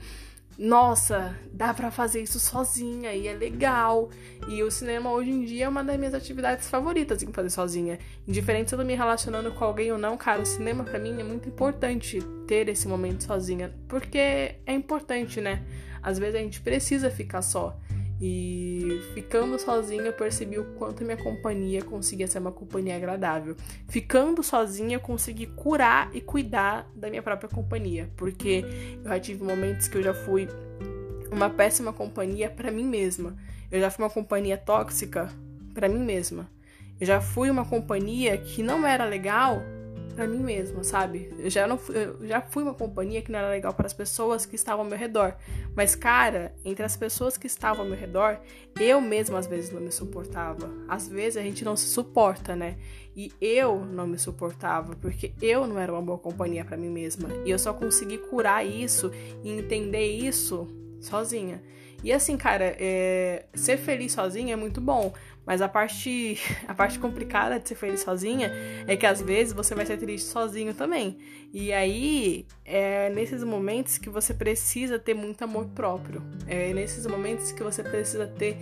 nossa, 0.63 1.35
dá 1.51 1.73
para 1.73 1.91
fazer 1.91 2.21
isso 2.21 2.39
sozinha 2.39 3.15
e 3.15 3.27
é 3.27 3.33
legal. 3.33 4.11
E 4.47 4.63
o 4.63 4.71
cinema 4.71 5.11
hoje 5.11 5.31
em 5.31 5.43
dia 5.43 5.65
é 5.65 5.69
uma 5.71 5.83
das 5.83 5.97
minhas 5.99 6.13
atividades 6.13 6.69
favoritas 6.69 7.23
em 7.23 7.33
fazer 7.33 7.49
sozinha. 7.49 7.99
Indiferente 8.29 8.69
se 8.69 8.75
eu 8.75 8.79
tô 8.79 8.85
me 8.85 8.95
relacionando 8.95 9.51
com 9.53 9.65
alguém 9.65 9.91
ou 9.91 9.97
não, 9.97 10.19
cara, 10.19 10.43
o 10.43 10.45
cinema 10.45 10.85
para 10.85 10.99
mim 10.99 11.19
é 11.19 11.25
muito 11.25 11.49
importante 11.49 12.21
ter 12.47 12.69
esse 12.69 12.87
momento 12.87 13.25
sozinha, 13.25 13.75
porque 13.89 14.19
é 14.19 14.75
importante, 14.75 15.41
né? 15.41 15.65
Às 16.03 16.19
vezes 16.19 16.35
a 16.35 16.41
gente 16.41 16.61
precisa 16.61 17.11
ficar 17.11 17.41
só. 17.41 17.75
E 18.21 19.01
ficando 19.15 19.59
sozinha, 19.59 20.03
eu 20.03 20.13
percebi 20.13 20.59
o 20.59 20.65
quanto 20.75 21.03
minha 21.03 21.17
companhia 21.17 21.83
conseguia 21.83 22.27
ser 22.27 22.39
uma 22.39 22.53
companhia 22.53 22.95
agradável. 22.95 23.57
Ficando 23.89 24.43
sozinha, 24.43 24.97
eu 24.97 25.01
consegui 25.01 25.47
curar 25.47 26.15
e 26.15 26.21
cuidar 26.21 26.91
da 26.95 27.09
minha 27.09 27.23
própria 27.23 27.49
companhia, 27.49 28.11
porque 28.17 28.63
eu 29.03 29.09
já 29.09 29.19
tive 29.19 29.43
momentos 29.43 29.89
que 29.89 29.97
eu 29.97 30.03
já 30.03 30.13
fui 30.13 30.47
uma 31.33 31.49
péssima 31.49 31.95
companhia 31.95 32.51
para 32.51 32.71
mim 32.71 32.85
mesma. 32.85 33.35
Eu 33.71 33.81
já 33.81 33.91
fui 33.91 34.05
uma 34.05 34.11
companhia 34.11 34.59
tóxica 34.59 35.31
para 35.73 35.89
mim 35.89 36.01
mesma. 36.01 36.47
Eu 37.01 37.07
já 37.07 37.21
fui 37.23 37.49
uma 37.49 37.65
companhia 37.65 38.37
que 38.37 38.63
não 38.63 38.87
era 38.87 39.07
legal 39.07 39.63
para 40.15 40.27
mim 40.27 40.39
mesma, 40.39 40.85
sabe? 40.85 41.33
Eu 41.39 41.51
já, 41.51 41.67
não, 41.67 41.79
eu 41.89 42.27
já 42.27 42.41
fui 42.41 42.63
uma 42.63 42.75
companhia 42.75 43.23
que 43.23 43.31
não 43.31 43.39
era 43.39 43.49
legal 43.49 43.73
para 43.73 43.87
as 43.87 43.93
pessoas 43.93 44.45
que 44.45 44.55
estavam 44.55 44.85
ao 44.85 44.89
meu 44.91 44.99
redor. 44.99 45.37
Mas, 45.75 45.95
cara, 45.95 46.55
entre 46.65 46.85
as 46.85 46.97
pessoas 46.97 47.37
que 47.37 47.47
estavam 47.47 47.83
ao 47.83 47.89
meu 47.89 47.99
redor, 47.99 48.39
eu 48.79 49.01
mesma 49.01 49.39
às 49.39 49.47
vezes 49.47 49.71
não 49.73 49.81
me 49.81 49.91
suportava. 49.91 50.71
Às 50.89 51.09
vezes 51.09 51.37
a 51.37 51.43
gente 51.43 51.65
não 51.65 51.77
se 51.77 51.87
suporta, 51.87 52.55
né? 52.55 52.77
E 53.17 53.33
eu 53.41 53.85
não 53.85 54.07
me 54.07 54.19
suportava, 54.19 54.95
porque 54.97 55.33
eu 55.43 55.67
não 55.67 55.79
era 55.79 55.93
uma 55.93 56.03
boa 56.03 56.19
companhia 56.19 56.65
para 56.65 56.77
mim 56.77 56.91
mesma. 56.91 57.29
E 57.45 57.51
eu 57.51 57.59
só 57.59 57.73
consegui 57.73 58.19
curar 58.19 58.65
isso 58.65 59.11
e 59.43 59.51
entender 59.51 60.07
isso 60.07 60.69
sozinha. 61.01 61.63
E 62.03 62.13
assim, 62.13 62.37
cara, 62.37 62.77
é... 62.79 63.45
ser 63.55 63.77
feliz 63.77 64.13
sozinha 64.13 64.55
é 64.55 64.57
muito 64.57 64.81
bom, 64.81 65.13
mas 65.51 65.61
a 65.61 65.69
parte, 65.69 66.39
a 66.69 66.73
parte 66.73 66.97
complicada 66.97 67.59
de 67.59 67.69
ser 67.69 67.75
feliz 67.75 68.03
sozinha 68.03 68.53
é 68.87 68.97
que 68.97 69.05
às 69.05 69.21
vezes 69.21 69.53
você 69.53 69.75
vai 69.75 69.85
ser 69.85 69.97
triste 69.97 70.29
sozinho 70.29 70.73
também. 70.73 71.19
E 71.53 71.73
aí 71.73 72.47
é 72.65 73.11
nesses 73.11 73.43
momentos 73.43 73.99
que 73.99 74.09
você 74.09 74.33
precisa 74.33 74.97
ter 74.97 75.13
muito 75.13 75.43
amor 75.43 75.67
próprio. 75.75 76.23
É 76.47 76.73
nesses 76.73 77.05
momentos 77.05 77.51
que 77.51 77.65
você 77.65 77.83
precisa 77.83 78.29
ter 78.29 78.59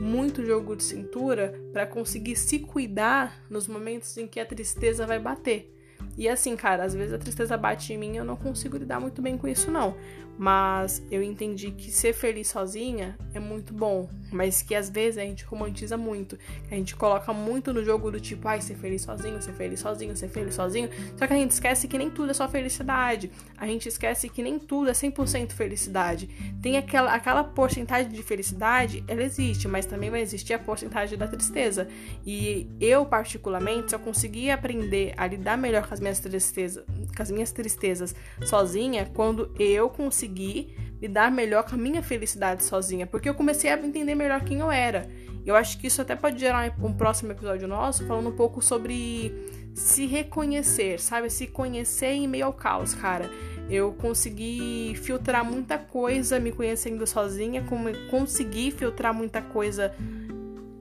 muito 0.00 0.46
jogo 0.46 0.76
de 0.76 0.84
cintura 0.84 1.60
para 1.72 1.84
conseguir 1.88 2.36
se 2.36 2.60
cuidar 2.60 3.42
nos 3.50 3.66
momentos 3.66 4.16
em 4.16 4.28
que 4.28 4.38
a 4.38 4.46
tristeza 4.46 5.04
vai 5.08 5.18
bater. 5.18 5.74
E 6.16 6.28
assim, 6.28 6.54
cara, 6.54 6.84
às 6.84 6.94
vezes 6.94 7.14
a 7.14 7.18
tristeza 7.18 7.56
bate 7.56 7.92
em 7.92 7.98
mim 7.98 8.14
e 8.14 8.16
eu 8.16 8.24
não 8.24 8.36
consigo 8.36 8.76
lidar 8.76 9.00
muito 9.00 9.20
bem 9.20 9.36
com 9.36 9.48
isso, 9.48 9.72
não. 9.72 9.96
Mas 10.38 11.02
eu 11.10 11.20
entendi 11.20 11.72
que 11.72 11.90
ser 11.90 12.12
feliz 12.12 12.46
sozinha 12.46 13.18
é 13.34 13.40
muito 13.40 13.74
bom, 13.74 14.08
mas 14.30 14.62
que 14.62 14.72
às 14.72 14.88
vezes 14.88 15.18
a 15.18 15.22
gente 15.22 15.44
romantiza 15.44 15.96
muito. 15.96 16.38
A 16.70 16.76
gente 16.76 16.94
coloca 16.94 17.32
muito 17.32 17.72
no 17.72 17.84
jogo 17.84 18.08
do 18.08 18.20
tipo, 18.20 18.46
ai, 18.46 18.60
ser 18.60 18.76
feliz 18.76 19.02
sozinho, 19.02 19.42
ser 19.42 19.52
feliz 19.52 19.80
sozinho, 19.80 20.16
ser 20.16 20.28
feliz 20.28 20.54
sozinho. 20.54 20.88
Só 21.16 21.26
que 21.26 21.32
a 21.32 21.36
gente 21.36 21.50
esquece 21.50 21.88
que 21.88 21.98
nem 21.98 22.08
tudo 22.08 22.30
é 22.30 22.34
só 22.34 22.48
felicidade. 22.48 23.32
A 23.56 23.66
gente 23.66 23.88
esquece 23.88 24.28
que 24.28 24.40
nem 24.40 24.60
tudo 24.60 24.90
é 24.90 24.92
100% 24.92 25.50
felicidade. 25.50 26.28
Tem 26.62 26.78
aquela, 26.78 27.12
aquela 27.12 27.42
porcentagem 27.42 28.12
de 28.12 28.22
felicidade, 28.22 29.02
ela 29.08 29.24
existe, 29.24 29.66
mas 29.66 29.86
também 29.86 30.08
vai 30.08 30.20
existir 30.20 30.54
a 30.54 30.58
porcentagem 30.60 31.18
da 31.18 31.26
tristeza. 31.26 31.88
E 32.24 32.70
eu, 32.80 33.04
particularmente, 33.04 33.90
só 33.90 33.98
consegui 33.98 34.52
aprender 34.52 35.14
a 35.16 35.26
lidar 35.26 35.58
melhor 35.58 35.88
com 35.88 35.94
as 35.94 35.98
minhas 35.98 36.20
tristezas, 36.20 36.84
com 36.86 37.22
as 37.22 37.30
minhas 37.32 37.50
tristezas 37.50 38.14
sozinha 38.46 39.10
quando 39.12 39.52
eu 39.58 39.90
consegui 39.90 40.27
conseguir 40.28 40.76
lidar 41.00 41.30
melhor 41.30 41.64
com 41.64 41.74
a 41.74 41.78
minha 41.78 42.02
felicidade 42.02 42.64
sozinha, 42.64 43.06
porque 43.06 43.28
eu 43.28 43.34
comecei 43.34 43.70
a 43.70 43.78
entender 43.78 44.14
melhor 44.14 44.42
quem 44.44 44.60
eu 44.60 44.70
era. 44.70 45.08
Eu 45.46 45.56
acho 45.56 45.78
que 45.78 45.86
isso 45.86 46.02
até 46.02 46.14
pode 46.14 46.38
gerar 46.38 46.74
um 46.82 46.92
próximo 46.92 47.32
episódio 47.32 47.66
nosso 47.66 48.06
falando 48.06 48.28
um 48.28 48.36
pouco 48.36 48.60
sobre 48.60 49.32
se 49.74 50.06
reconhecer, 50.06 51.00
sabe? 51.00 51.30
Se 51.30 51.46
conhecer 51.46 52.12
em 52.12 52.28
meio 52.28 52.46
ao 52.46 52.52
caos, 52.52 52.94
cara. 52.94 53.30
Eu 53.70 53.92
consegui 53.92 54.94
filtrar 54.96 55.44
muita 55.44 55.78
coisa 55.78 56.40
me 56.40 56.52
conhecendo 56.52 57.06
sozinha, 57.06 57.64
consegui 58.10 58.70
filtrar 58.70 59.14
muita 59.14 59.40
coisa 59.40 59.94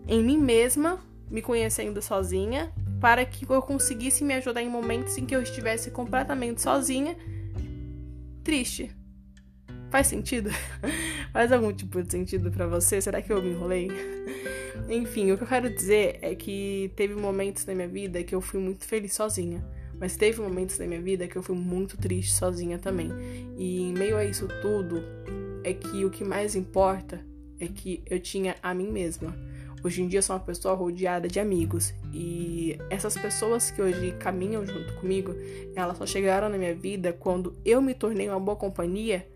em 0.08 0.24
mim 0.24 0.38
mesma, 0.38 1.00
me 1.30 1.42
conhecendo 1.42 2.02
sozinha, 2.02 2.72
para 3.00 3.24
que 3.26 3.46
eu 3.48 3.62
conseguisse 3.62 4.24
me 4.24 4.34
ajudar 4.36 4.62
em 4.62 4.70
momentos 4.70 5.18
em 5.18 5.26
que 5.26 5.36
eu 5.36 5.42
estivesse 5.42 5.92
completamente 5.92 6.62
sozinha, 6.62 7.16
triste. 8.44 8.98
Faz 9.90 10.08
sentido? 10.08 10.50
Faz 11.32 11.52
algum 11.52 11.72
tipo 11.72 12.02
de 12.02 12.12
sentido 12.12 12.52
para 12.52 12.68
você? 12.68 13.00
Será 13.00 13.22
que 13.22 13.32
eu 13.32 13.42
me 13.42 13.52
enrolei? 13.52 13.90
Enfim, 14.90 15.32
o 15.32 15.38
que 15.38 15.44
eu 15.44 15.48
quero 15.48 15.70
dizer 15.70 16.20
é 16.22 16.36
que 16.36 16.92
teve 16.96 17.16
momentos 17.16 17.66
na 17.66 17.74
minha 17.74 17.88
vida 17.88 18.24
que 18.24 18.36
eu 18.36 18.42
fui 18.42 18.60
muito 18.60 18.86
feliz 18.86 19.14
sozinha. 19.14 19.66
Mas 20.00 20.16
teve 20.16 20.42
momentos 20.42 20.78
na 20.78 20.86
minha 20.86 21.02
vida 21.02 21.28
que 21.28 21.36
eu 21.36 21.42
fui 21.42 21.56
muito 21.56 21.98
triste 21.98 22.34
sozinha 22.34 22.78
também. 22.78 23.12
E 23.58 23.82
em 23.82 23.94
meio 23.94 24.18
a 24.18 24.24
isso 24.24 24.48
tudo, 24.62 25.02
é 25.64 25.74
que 25.74 26.06
o 26.06 26.10
que 26.10 26.24
mais 26.24 26.56
importa 26.56 27.20
é 27.60 27.68
que 27.68 28.04
eu 28.10 28.20
tinha 28.20 28.56
a 28.62 28.74
mim 28.74 28.92
mesma. 28.92 29.36
Hoje 29.84 30.02
em 30.02 30.08
dia 30.08 30.20
eu 30.20 30.24
sou 30.24 30.36
uma 30.36 30.44
pessoa 30.44 30.74
rodeada 30.76 31.28
de 31.28 31.40
amigos 31.40 31.94
e 32.12 32.78
essas 32.90 33.18
pessoas 33.18 33.72
que 33.72 33.82
hoje 33.82 34.12
caminham 34.20 34.66
junto 34.66 34.94
comigo, 34.96 35.36
elas 35.76 35.98
só 35.98 36.06
chegaram 36.06 36.50
na 36.50 36.58
minha 36.58 36.76
vida 36.76 37.14
quando 37.14 37.56
eu 37.64 37.82
me 37.82 37.94
tornei 37.94 38.28
uma 38.28 38.40
boa 38.40 38.58
companhia 38.58 39.28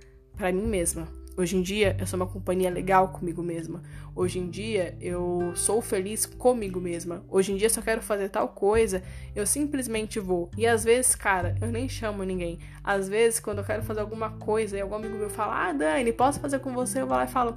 para 0.42 0.52
mim 0.52 0.66
mesma. 0.66 1.08
Hoje 1.38 1.56
em 1.56 1.62
dia 1.62 1.96
eu 2.00 2.08
sou 2.08 2.18
uma 2.18 2.26
companhia 2.26 2.72
legal 2.72 3.10
comigo 3.10 3.44
mesma. 3.44 3.84
Hoje 4.16 4.40
em 4.40 4.50
dia 4.50 4.98
eu 5.00 5.54
sou 5.56 5.84
feliz 5.84 6.26
comigo 6.26 6.82
mesma. 6.82 7.24
Hoje 7.30 7.52
em 7.52 7.58
dia 7.58 7.70
se 7.70 7.78
eu 7.78 7.84
quero 7.84 8.02
fazer 8.02 8.28
tal 8.28 8.50
coisa, 8.50 9.04
eu 9.36 9.46
simplesmente 9.46 10.20
vou. 10.20 10.50
E 10.58 10.66
às 10.66 10.84
vezes, 10.84 11.14
cara, 11.14 11.56
eu 11.62 11.68
nem 11.68 11.88
chamo 11.88 12.24
ninguém. 12.24 12.58
Às 12.84 13.08
vezes, 13.08 13.40
quando 13.40 13.60
eu 13.60 13.64
quero 13.64 13.84
fazer 13.84 14.00
alguma 14.00 14.32
coisa 14.32 14.76
e 14.76 14.82
algum 14.82 14.96
amigo 14.96 15.16
meu 15.16 15.30
fala: 15.30 15.70
"Ah, 15.70 15.74
Dani, 15.74 16.12
posso 16.12 16.40
fazer 16.40 16.58
com 16.58 16.74
você?" 16.74 17.02
Eu 17.02 17.08
vou 17.08 17.16
lá 17.16 17.26
e 17.26 17.28
falo: 17.28 17.56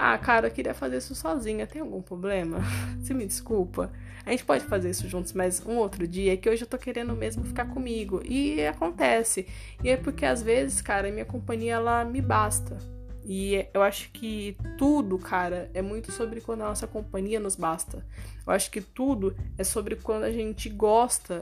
ah, 0.00 0.16
cara, 0.16 0.46
eu 0.46 0.50
queria 0.52 0.72
fazer 0.72 0.98
isso 0.98 1.16
sozinha. 1.16 1.66
Tem 1.66 1.82
algum 1.82 2.00
problema? 2.00 2.58
Você 3.02 3.12
me 3.12 3.26
desculpa. 3.26 3.90
A 4.28 4.32
gente 4.32 4.44
pode 4.44 4.62
fazer 4.66 4.90
isso 4.90 5.08
juntos, 5.08 5.32
mas 5.32 5.64
um 5.64 5.78
outro 5.78 6.06
dia, 6.06 6.36
que 6.36 6.50
hoje 6.50 6.62
eu 6.62 6.68
tô 6.68 6.76
querendo 6.76 7.14
mesmo 7.16 7.42
ficar 7.44 7.64
comigo. 7.64 8.20
E 8.26 8.62
acontece. 8.66 9.46
E 9.82 9.88
é 9.88 9.96
porque 9.96 10.26
às 10.26 10.42
vezes, 10.42 10.82
cara, 10.82 11.10
minha 11.10 11.24
companhia 11.24 11.72
ela 11.72 12.04
me 12.04 12.20
basta. 12.20 12.76
E 13.24 13.66
eu 13.72 13.82
acho 13.82 14.10
que 14.12 14.54
tudo, 14.76 15.18
cara, 15.18 15.70
é 15.72 15.80
muito 15.80 16.12
sobre 16.12 16.42
quando 16.42 16.60
a 16.60 16.68
nossa 16.68 16.86
companhia 16.86 17.40
nos 17.40 17.56
basta. 17.56 18.04
Eu 18.46 18.52
acho 18.52 18.70
que 18.70 18.82
tudo 18.82 19.34
é 19.56 19.64
sobre 19.64 19.96
quando 19.96 20.24
a 20.24 20.30
gente 20.30 20.68
gosta 20.68 21.40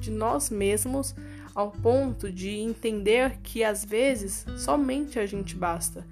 de 0.00 0.10
nós 0.10 0.48
mesmos 0.48 1.14
ao 1.54 1.70
ponto 1.70 2.32
de 2.32 2.48
entender 2.48 3.40
que 3.42 3.62
às 3.62 3.84
vezes 3.84 4.46
somente 4.56 5.18
a 5.18 5.26
gente 5.26 5.54
basta. 5.54 6.06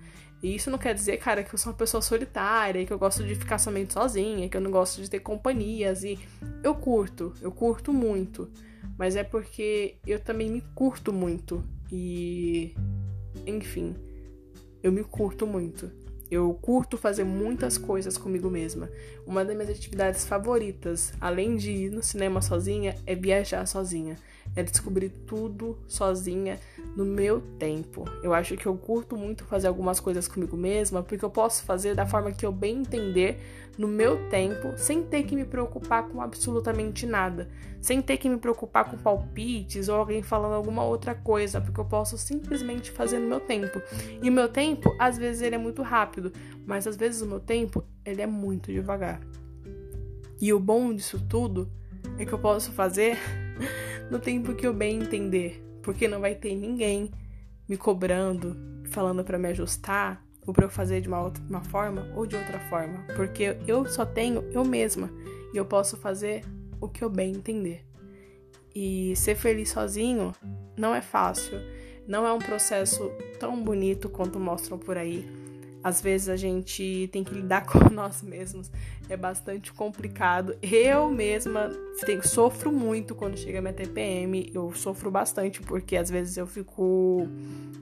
E 0.44 0.54
isso 0.54 0.70
não 0.70 0.76
quer 0.76 0.92
dizer, 0.92 1.16
cara, 1.16 1.42
que 1.42 1.54
eu 1.54 1.58
sou 1.58 1.72
uma 1.72 1.78
pessoa 1.78 2.02
solitária, 2.02 2.84
que 2.84 2.92
eu 2.92 2.98
gosto 2.98 3.24
de 3.24 3.34
ficar 3.34 3.56
somente 3.56 3.94
sozinha, 3.94 4.46
que 4.46 4.54
eu 4.54 4.60
não 4.60 4.70
gosto 4.70 5.00
de 5.00 5.08
ter 5.08 5.20
companhias. 5.20 6.04
E 6.04 6.18
eu 6.62 6.74
curto, 6.74 7.32
eu 7.40 7.50
curto 7.50 7.94
muito. 7.94 8.50
Mas 8.98 9.16
é 9.16 9.24
porque 9.24 9.96
eu 10.06 10.20
também 10.20 10.50
me 10.50 10.60
curto 10.74 11.14
muito. 11.14 11.64
E. 11.90 12.74
Enfim, 13.46 13.96
eu 14.82 14.92
me 14.92 15.02
curto 15.02 15.46
muito. 15.46 15.90
Eu 16.30 16.52
curto 16.60 16.98
fazer 16.98 17.24
muitas 17.24 17.78
coisas 17.78 18.18
comigo 18.18 18.50
mesma. 18.50 18.90
Uma 19.26 19.46
das 19.46 19.56
minhas 19.56 19.70
atividades 19.70 20.26
favoritas, 20.26 21.14
além 21.22 21.56
de 21.56 21.70
ir 21.70 21.90
no 21.90 22.02
cinema 22.02 22.42
sozinha, 22.42 22.94
é 23.06 23.14
viajar 23.14 23.64
sozinha 23.64 24.18
é 24.56 24.62
descobrir 24.62 25.10
tudo 25.26 25.78
sozinha 25.86 26.58
no 26.96 27.04
meu 27.04 27.40
tempo. 27.58 28.04
Eu 28.22 28.32
acho 28.32 28.56
que 28.56 28.66
eu 28.66 28.76
curto 28.76 29.16
muito 29.16 29.44
fazer 29.44 29.66
algumas 29.66 30.00
coisas 30.00 30.28
comigo 30.28 30.56
mesma, 30.56 31.02
porque 31.02 31.24
eu 31.24 31.30
posso 31.30 31.64
fazer 31.64 31.94
da 31.94 32.06
forma 32.06 32.32
que 32.32 32.46
eu 32.46 32.52
bem 32.52 32.78
entender, 32.78 33.40
no 33.76 33.88
meu 33.88 34.28
tempo, 34.28 34.72
sem 34.76 35.02
ter 35.02 35.24
que 35.24 35.34
me 35.34 35.44
preocupar 35.44 36.08
com 36.08 36.20
absolutamente 36.20 37.06
nada, 37.06 37.48
sem 37.80 38.00
ter 38.00 38.16
que 38.16 38.28
me 38.28 38.36
preocupar 38.36 38.88
com 38.88 38.96
palpites 38.96 39.88
ou 39.88 39.96
alguém 39.96 40.22
falando 40.22 40.54
alguma 40.54 40.84
outra 40.84 41.14
coisa, 41.14 41.60
porque 41.60 41.80
eu 41.80 41.84
posso 41.84 42.16
simplesmente 42.16 42.90
fazer 42.90 43.18
no 43.18 43.26
meu 43.26 43.40
tempo. 43.40 43.82
E 44.22 44.28
o 44.28 44.32
meu 44.32 44.48
tempo, 44.48 44.94
às 44.98 45.18
vezes 45.18 45.42
ele 45.42 45.56
é 45.56 45.58
muito 45.58 45.82
rápido, 45.82 46.32
mas 46.64 46.86
às 46.86 46.96
vezes 46.96 47.20
o 47.20 47.26
meu 47.26 47.40
tempo, 47.40 47.84
ele 48.04 48.22
é 48.22 48.26
muito 48.26 48.72
devagar. 48.72 49.20
E 50.40 50.52
o 50.52 50.60
bom 50.60 50.94
disso 50.94 51.20
tudo 51.28 51.68
é 52.18 52.24
que 52.24 52.32
eu 52.32 52.38
posso 52.38 52.70
fazer 52.72 53.18
no 54.10 54.18
tempo 54.18 54.54
que 54.54 54.66
eu 54.66 54.72
bem 54.72 55.00
entender, 55.00 55.62
porque 55.82 56.08
não 56.08 56.20
vai 56.20 56.34
ter 56.34 56.54
ninguém 56.54 57.10
me 57.68 57.76
cobrando, 57.76 58.56
falando 58.90 59.24
para 59.24 59.38
me 59.38 59.48
ajustar 59.48 60.24
ou 60.46 60.52
para 60.52 60.66
eu 60.66 60.70
fazer 60.70 61.00
de 61.00 61.08
uma, 61.08 61.22
outra, 61.22 61.42
uma 61.48 61.62
forma 61.62 62.06
ou 62.14 62.26
de 62.26 62.36
outra 62.36 62.58
forma, 62.68 63.04
porque 63.16 63.56
eu 63.66 63.86
só 63.86 64.04
tenho 64.04 64.44
eu 64.52 64.64
mesma 64.64 65.10
e 65.52 65.56
eu 65.56 65.64
posso 65.64 65.96
fazer 65.96 66.44
o 66.80 66.88
que 66.88 67.02
eu 67.02 67.08
bem 67.08 67.32
entender. 67.32 67.86
E 68.74 69.14
ser 69.16 69.36
feliz 69.36 69.70
sozinho 69.70 70.34
não 70.76 70.94
é 70.94 71.00
fácil, 71.00 71.58
não 72.06 72.26
é 72.26 72.32
um 72.32 72.38
processo 72.38 73.10
tão 73.38 73.62
bonito 73.62 74.08
quanto 74.08 74.38
mostram 74.38 74.78
por 74.78 74.98
aí 74.98 75.43
às 75.84 76.00
vezes 76.00 76.30
a 76.30 76.36
gente 76.36 77.10
tem 77.12 77.22
que 77.22 77.34
lidar 77.34 77.66
com 77.68 77.92
nós 77.92 78.22
mesmos. 78.22 78.70
É 79.06 79.18
bastante 79.18 79.70
complicado. 79.70 80.56
Eu 80.62 81.10
mesma 81.10 81.70
sofro 82.22 82.72
muito 82.72 83.14
quando 83.14 83.36
chega 83.36 83.58
a 83.58 83.62
minha 83.62 83.74
TPM. 83.74 84.50
Eu 84.54 84.72
sofro 84.72 85.10
bastante 85.10 85.60
porque 85.60 85.94
às 85.94 86.08
vezes 86.08 86.38
eu 86.38 86.46
fico 86.46 87.28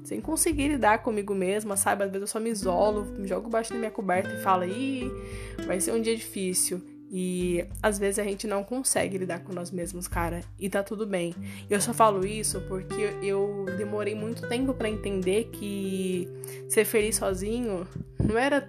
sem 0.03 0.21
conseguir 0.21 0.67
lidar 0.67 0.99
comigo 0.99 1.33
mesma, 1.33 1.77
sabe? 1.77 2.03
Às 2.03 2.11
vezes 2.11 2.23
eu 2.23 2.27
só 2.27 2.41
me 2.41 2.51
isolo, 2.51 3.05
me 3.05 3.29
jogo 3.29 3.49
baixo 3.49 3.73
da 3.73 3.79
minha 3.79 3.91
coberta 3.91 4.31
e 4.35 4.43
falo, 4.43 4.65
ih, 4.65 5.09
vai 5.65 5.81
ser 5.81 5.93
um 5.93 6.03
dia 6.03 6.17
difícil. 6.17 6.83
E 7.15 7.67
às 7.83 7.99
vezes 7.99 8.19
a 8.19 8.25
gente 8.25 8.47
não 8.47 8.65
consegue 8.65 9.19
lidar 9.19 9.41
com 9.41 9.53
nós 9.53 9.71
mesmos, 9.71 10.09
cara, 10.09 10.41
e 10.59 10.71
tá 10.71 10.83
tudo 10.83 11.07
bem. 11.07 11.35
Eu 11.69 11.79
só 11.79 11.93
falo 11.93 12.25
isso 12.25 12.63
porque 12.63 13.13
eu 13.23 13.67
demorei 13.77 14.15
muito 14.15 14.49
tempo 14.49 14.73
para 14.73 14.89
entender 14.89 15.51
que 15.53 16.27
ser 16.71 16.87
feliz 16.87 17.17
sozinho 17.17 17.87
não 18.19 18.39
era 18.39 18.67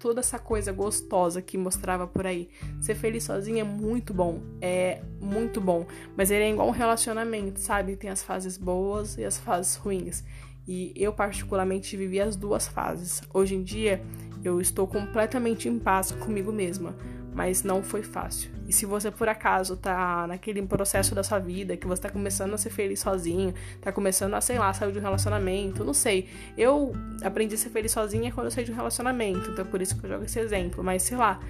toda 0.00 0.20
essa 0.20 0.38
coisa 0.38 0.72
gostosa 0.72 1.42
que 1.42 1.58
mostrava 1.58 2.06
por 2.06 2.26
aí. 2.26 2.48
Ser 2.80 2.94
feliz 2.94 3.24
sozinho 3.24 3.58
é 3.58 3.64
muito 3.64 4.14
bom, 4.14 4.40
é 4.58 5.02
muito 5.20 5.60
bom, 5.60 5.86
mas 6.16 6.30
ele 6.30 6.44
é 6.44 6.50
igual 6.50 6.68
um 6.68 6.72
relacionamento, 6.72 7.60
sabe? 7.60 7.94
Tem 7.94 8.08
as 8.08 8.22
fases 8.22 8.56
boas 8.56 9.18
e 9.18 9.24
as 9.24 9.36
fases 9.36 9.76
ruins. 9.76 10.24
E 10.66 10.94
eu 10.96 11.12
particularmente 11.12 11.94
vivi 11.94 12.22
as 12.22 12.36
duas 12.36 12.66
fases. 12.66 13.20
Hoje 13.34 13.54
em 13.54 13.62
dia, 13.62 14.02
eu 14.42 14.62
estou 14.62 14.86
completamente 14.86 15.68
em 15.68 15.78
paz 15.78 16.10
comigo 16.12 16.50
mesma 16.50 16.96
mas 17.34 17.62
não 17.62 17.82
foi 17.82 18.02
fácil. 18.02 18.50
E 18.66 18.72
se 18.72 18.86
você 18.86 19.10
por 19.10 19.28
acaso 19.28 19.76
tá 19.76 20.26
naquele 20.26 20.62
processo 20.62 21.14
da 21.14 21.22
sua 21.22 21.38
vida 21.38 21.76
que 21.76 21.86
você 21.86 22.02
tá 22.02 22.10
começando 22.10 22.54
a 22.54 22.58
ser 22.58 22.70
feliz 22.70 23.00
sozinho, 23.00 23.54
tá 23.80 23.90
começando 23.90 24.34
a, 24.34 24.40
sei 24.40 24.58
lá, 24.58 24.72
sair 24.72 24.92
de 24.92 24.98
um 24.98 25.02
relacionamento, 25.02 25.84
não 25.84 25.94
sei. 25.94 26.28
Eu 26.56 26.92
aprendi 27.22 27.54
a 27.54 27.58
ser 27.58 27.70
feliz 27.70 27.92
sozinha 27.92 28.30
quando 28.32 28.46
eu 28.46 28.50
saí 28.50 28.64
de 28.64 28.72
um 28.72 28.76
relacionamento, 28.76 29.50
então 29.50 29.64
é 29.64 29.68
por 29.68 29.80
isso 29.80 29.98
que 29.98 30.04
eu 30.04 30.10
jogo 30.10 30.24
esse 30.24 30.38
exemplo, 30.38 30.84
mas 30.84 31.02
sei 31.02 31.16
lá, 31.16 31.40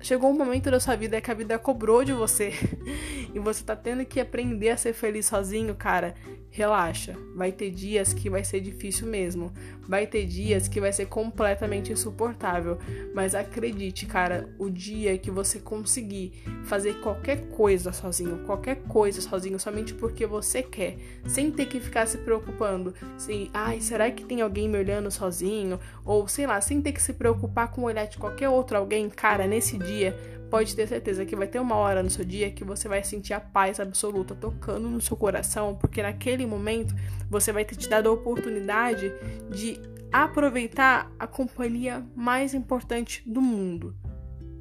chegou 0.00 0.30
um 0.30 0.36
momento 0.36 0.70
da 0.70 0.78
sua 0.78 0.94
vida 0.96 1.20
que 1.20 1.30
a 1.30 1.34
vida 1.34 1.58
cobrou 1.58 2.04
de 2.04 2.12
você 2.12 2.52
e 3.34 3.38
você 3.40 3.64
tá 3.64 3.74
tendo 3.74 4.04
que 4.04 4.20
aprender 4.20 4.70
a 4.70 4.76
ser 4.76 4.92
feliz 4.92 5.26
sozinho, 5.26 5.74
cara, 5.74 6.14
relaxa. 6.50 7.16
Vai 7.34 7.50
ter 7.50 7.68
dias 7.68 8.14
que 8.14 8.30
vai 8.30 8.44
ser 8.44 8.60
difícil 8.60 9.08
mesmo. 9.08 9.52
Vai 9.88 10.06
ter 10.06 10.24
dias 10.24 10.68
que 10.68 10.80
vai 10.80 10.92
ser 10.92 11.06
completamente 11.06 11.92
insuportável. 11.92 12.78
Mas 13.12 13.34
acredite, 13.34 14.06
cara, 14.06 14.48
o 14.56 14.70
dia 14.70 15.18
que 15.18 15.32
você 15.32 15.58
conseguir 15.58 16.44
fazer 16.62 17.00
qualquer 17.00 17.48
coisa 17.48 17.92
sozinho, 17.92 18.44
qualquer 18.46 18.76
coisa 18.82 19.20
sozinho, 19.20 19.58
somente 19.58 19.92
porque 19.92 20.26
você 20.26 20.62
quer, 20.62 20.96
sem 21.26 21.50
ter 21.50 21.66
que 21.66 21.80
ficar 21.80 22.06
se 22.06 22.18
preocupando 22.18 22.94
se, 23.18 23.50
ai, 23.52 23.80
será 23.80 24.08
que 24.12 24.24
tem 24.24 24.40
alguém 24.40 24.68
me 24.68 24.78
olhando 24.78 25.10
sozinho? 25.10 25.80
Ou 26.04 26.28
sei 26.28 26.46
lá, 26.46 26.60
sem 26.60 26.80
ter 26.80 26.92
que 26.92 27.02
se 27.02 27.12
preocupar 27.12 27.72
com 27.72 27.80
o 27.80 27.84
olhar 27.84 28.06
de 28.06 28.16
qualquer 28.16 28.48
outro 28.48 28.78
alguém, 28.78 29.10
cara, 29.10 29.44
nesse 29.48 29.76
dia 29.76 30.16
pode 30.54 30.76
ter 30.76 30.86
certeza 30.86 31.26
que 31.26 31.34
vai 31.34 31.48
ter 31.48 31.58
uma 31.58 31.74
hora 31.74 32.00
no 32.00 32.08
seu 32.08 32.24
dia 32.24 32.48
que 32.48 32.62
você 32.62 32.86
vai 32.86 33.02
sentir 33.02 33.32
a 33.32 33.40
paz 33.40 33.80
absoluta 33.80 34.36
tocando 34.36 34.88
no 34.88 35.00
seu 35.00 35.16
coração, 35.16 35.74
porque 35.74 36.00
naquele 36.00 36.46
momento 36.46 36.94
você 37.28 37.50
vai 37.50 37.64
ter 37.64 37.74
te 37.74 37.88
dado 37.88 38.08
a 38.08 38.12
oportunidade 38.12 39.12
de 39.50 39.80
aproveitar 40.12 41.10
a 41.18 41.26
companhia 41.26 42.06
mais 42.14 42.54
importante 42.54 43.20
do 43.26 43.42
mundo, 43.42 43.96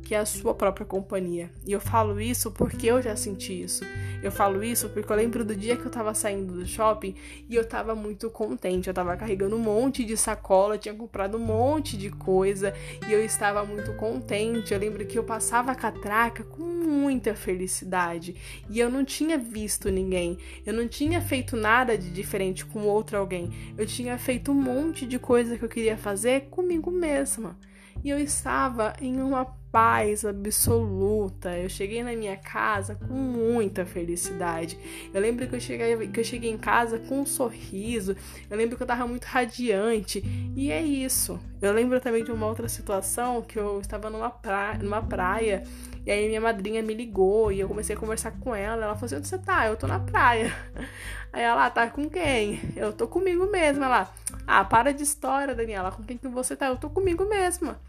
que 0.03 0.13
é 0.13 0.19
a 0.19 0.25
sua 0.25 0.53
própria 0.53 0.85
companhia. 0.85 1.49
E 1.65 1.71
eu 1.71 1.79
falo 1.79 2.19
isso 2.19 2.51
porque 2.51 2.87
eu 2.87 3.01
já 3.01 3.15
senti 3.15 3.63
isso. 3.63 3.83
Eu 4.21 4.31
falo 4.31 4.63
isso 4.63 4.89
porque 4.89 5.11
eu 5.11 5.15
lembro 5.15 5.43
do 5.43 5.55
dia 5.55 5.75
que 5.75 5.85
eu 5.85 5.91
tava 5.91 6.13
saindo 6.13 6.53
do 6.53 6.65
shopping 6.65 7.15
e 7.49 7.55
eu 7.55 7.65
tava 7.65 7.95
muito 7.95 8.29
contente. 8.29 8.87
Eu 8.87 8.93
tava 8.93 9.15
carregando 9.17 9.55
um 9.55 9.59
monte 9.59 10.03
de 10.05 10.15
sacola, 10.15 10.77
tinha 10.77 10.93
comprado 10.93 11.37
um 11.37 11.41
monte 11.41 11.97
de 11.97 12.09
coisa 12.09 12.73
e 13.07 13.11
eu 13.11 13.23
estava 13.23 13.63
muito 13.65 13.93
contente. 13.93 14.73
Eu 14.73 14.79
lembro 14.79 15.05
que 15.05 15.17
eu 15.17 15.23
passava 15.23 15.71
a 15.71 15.75
catraca 15.75 16.43
com 16.43 16.61
muita 16.61 17.33
felicidade 17.33 18.35
e 18.69 18.79
eu 18.79 18.89
não 18.89 19.03
tinha 19.03 19.37
visto 19.37 19.89
ninguém. 19.89 20.37
Eu 20.65 20.73
não 20.73 20.87
tinha 20.87 21.21
feito 21.21 21.55
nada 21.55 21.97
de 21.97 22.09
diferente 22.09 22.65
com 22.65 22.83
outro 22.83 23.17
alguém. 23.17 23.51
Eu 23.77 23.85
tinha 23.85 24.17
feito 24.17 24.51
um 24.51 24.55
monte 24.55 25.05
de 25.05 25.17
coisa 25.17 25.57
que 25.57 25.63
eu 25.63 25.69
queria 25.69 25.97
fazer 25.97 26.47
comigo 26.49 26.91
mesma. 26.91 27.57
E 28.03 28.09
eu 28.09 28.17
estava 28.19 28.93
em 29.01 29.21
uma 29.21 29.45
paz 29.73 30.23
absoluta. 30.23 31.57
Eu 31.57 31.67
cheguei 31.67 32.03
na 32.03 32.15
minha 32.15 32.37
casa 32.37 32.95
com 32.95 33.13
muita 33.13 33.85
felicidade. 33.85 34.77
Eu 35.13 35.19
lembro 35.19 35.47
que 35.47 35.55
eu 35.55 35.59
cheguei, 35.59 36.07
que 36.07 36.19
eu 36.19 36.23
cheguei 36.23 36.51
em 36.51 36.57
casa 36.57 36.99
com 36.99 37.21
um 37.21 37.25
sorriso. 37.25 38.15
Eu 38.49 38.55
lembro 38.55 38.77
que 38.77 38.83
eu 38.83 38.87
tava 38.87 39.07
muito 39.07 39.25
radiante. 39.25 40.23
E 40.55 40.71
é 40.71 40.81
isso. 40.81 41.39
Eu 41.61 41.73
lembro 41.73 41.99
também 41.99 42.23
de 42.23 42.31
uma 42.31 42.45
outra 42.45 42.69
situação 42.69 43.41
que 43.41 43.57
eu 43.57 43.81
estava 43.81 44.09
numa 44.09 44.29
praia, 44.29 44.77
numa 44.79 45.01
praia 45.01 45.63
e 46.05 46.11
aí 46.11 46.27
minha 46.27 46.41
madrinha 46.41 46.81
me 46.81 46.93
ligou 46.93 47.51
e 47.51 47.61
eu 47.61 47.67
comecei 47.67 47.95
a 47.95 47.99
conversar 47.99 48.31
com 48.31 48.53
ela. 48.53 48.83
Ela 48.83 48.95
falou 48.95 49.05
assim: 49.05 49.15
onde 49.15 49.27
você 49.27 49.37
tá? 49.37 49.67
Eu 49.67 49.77
tô 49.77 49.87
na 49.87 49.99
praia. 49.99 50.53
Aí 51.31 51.41
ela, 51.41 51.65
ah, 51.65 51.69
tá 51.71 51.89
com 51.89 52.07
quem? 52.07 52.59
Eu 52.75 52.93
tô 52.93 53.07
comigo 53.07 53.49
mesma. 53.49 53.85
Ela, 53.85 54.13
ah, 54.47 54.63
para 54.63 54.93
de 54.93 55.03
história, 55.03 55.55
Daniela. 55.55 55.91
Com 55.91 56.03
quem 56.03 56.17
que 56.17 56.27
você 56.27 56.55
tá? 56.55 56.67
Eu 56.67 56.77
tô 56.77 56.89
comigo 56.89 57.27
mesma. 57.27 57.79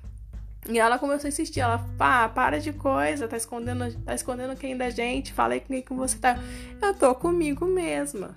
E 0.69 0.79
ela 0.79 0.99
começou 0.99 1.27
a 1.27 1.29
insistir, 1.29 1.61
ela, 1.61 1.79
pá, 1.99 2.27
para 2.27 2.59
de 2.59 2.73
coisa, 2.73 3.29
tá 3.29 3.37
escondendo, 3.37 3.93
tá 4.01 4.15
escondendo 4.15 4.57
quem 4.57 4.75
da 4.75 4.89
gente, 4.89 5.31
falei 5.33 5.61
com 5.61 5.67
quem 5.67 5.83
que 5.83 5.93
você 5.93 6.17
tá. 6.17 6.39
Eu 6.81 6.95
tô 6.95 7.15
comigo 7.15 7.67
mesma. 7.67 8.35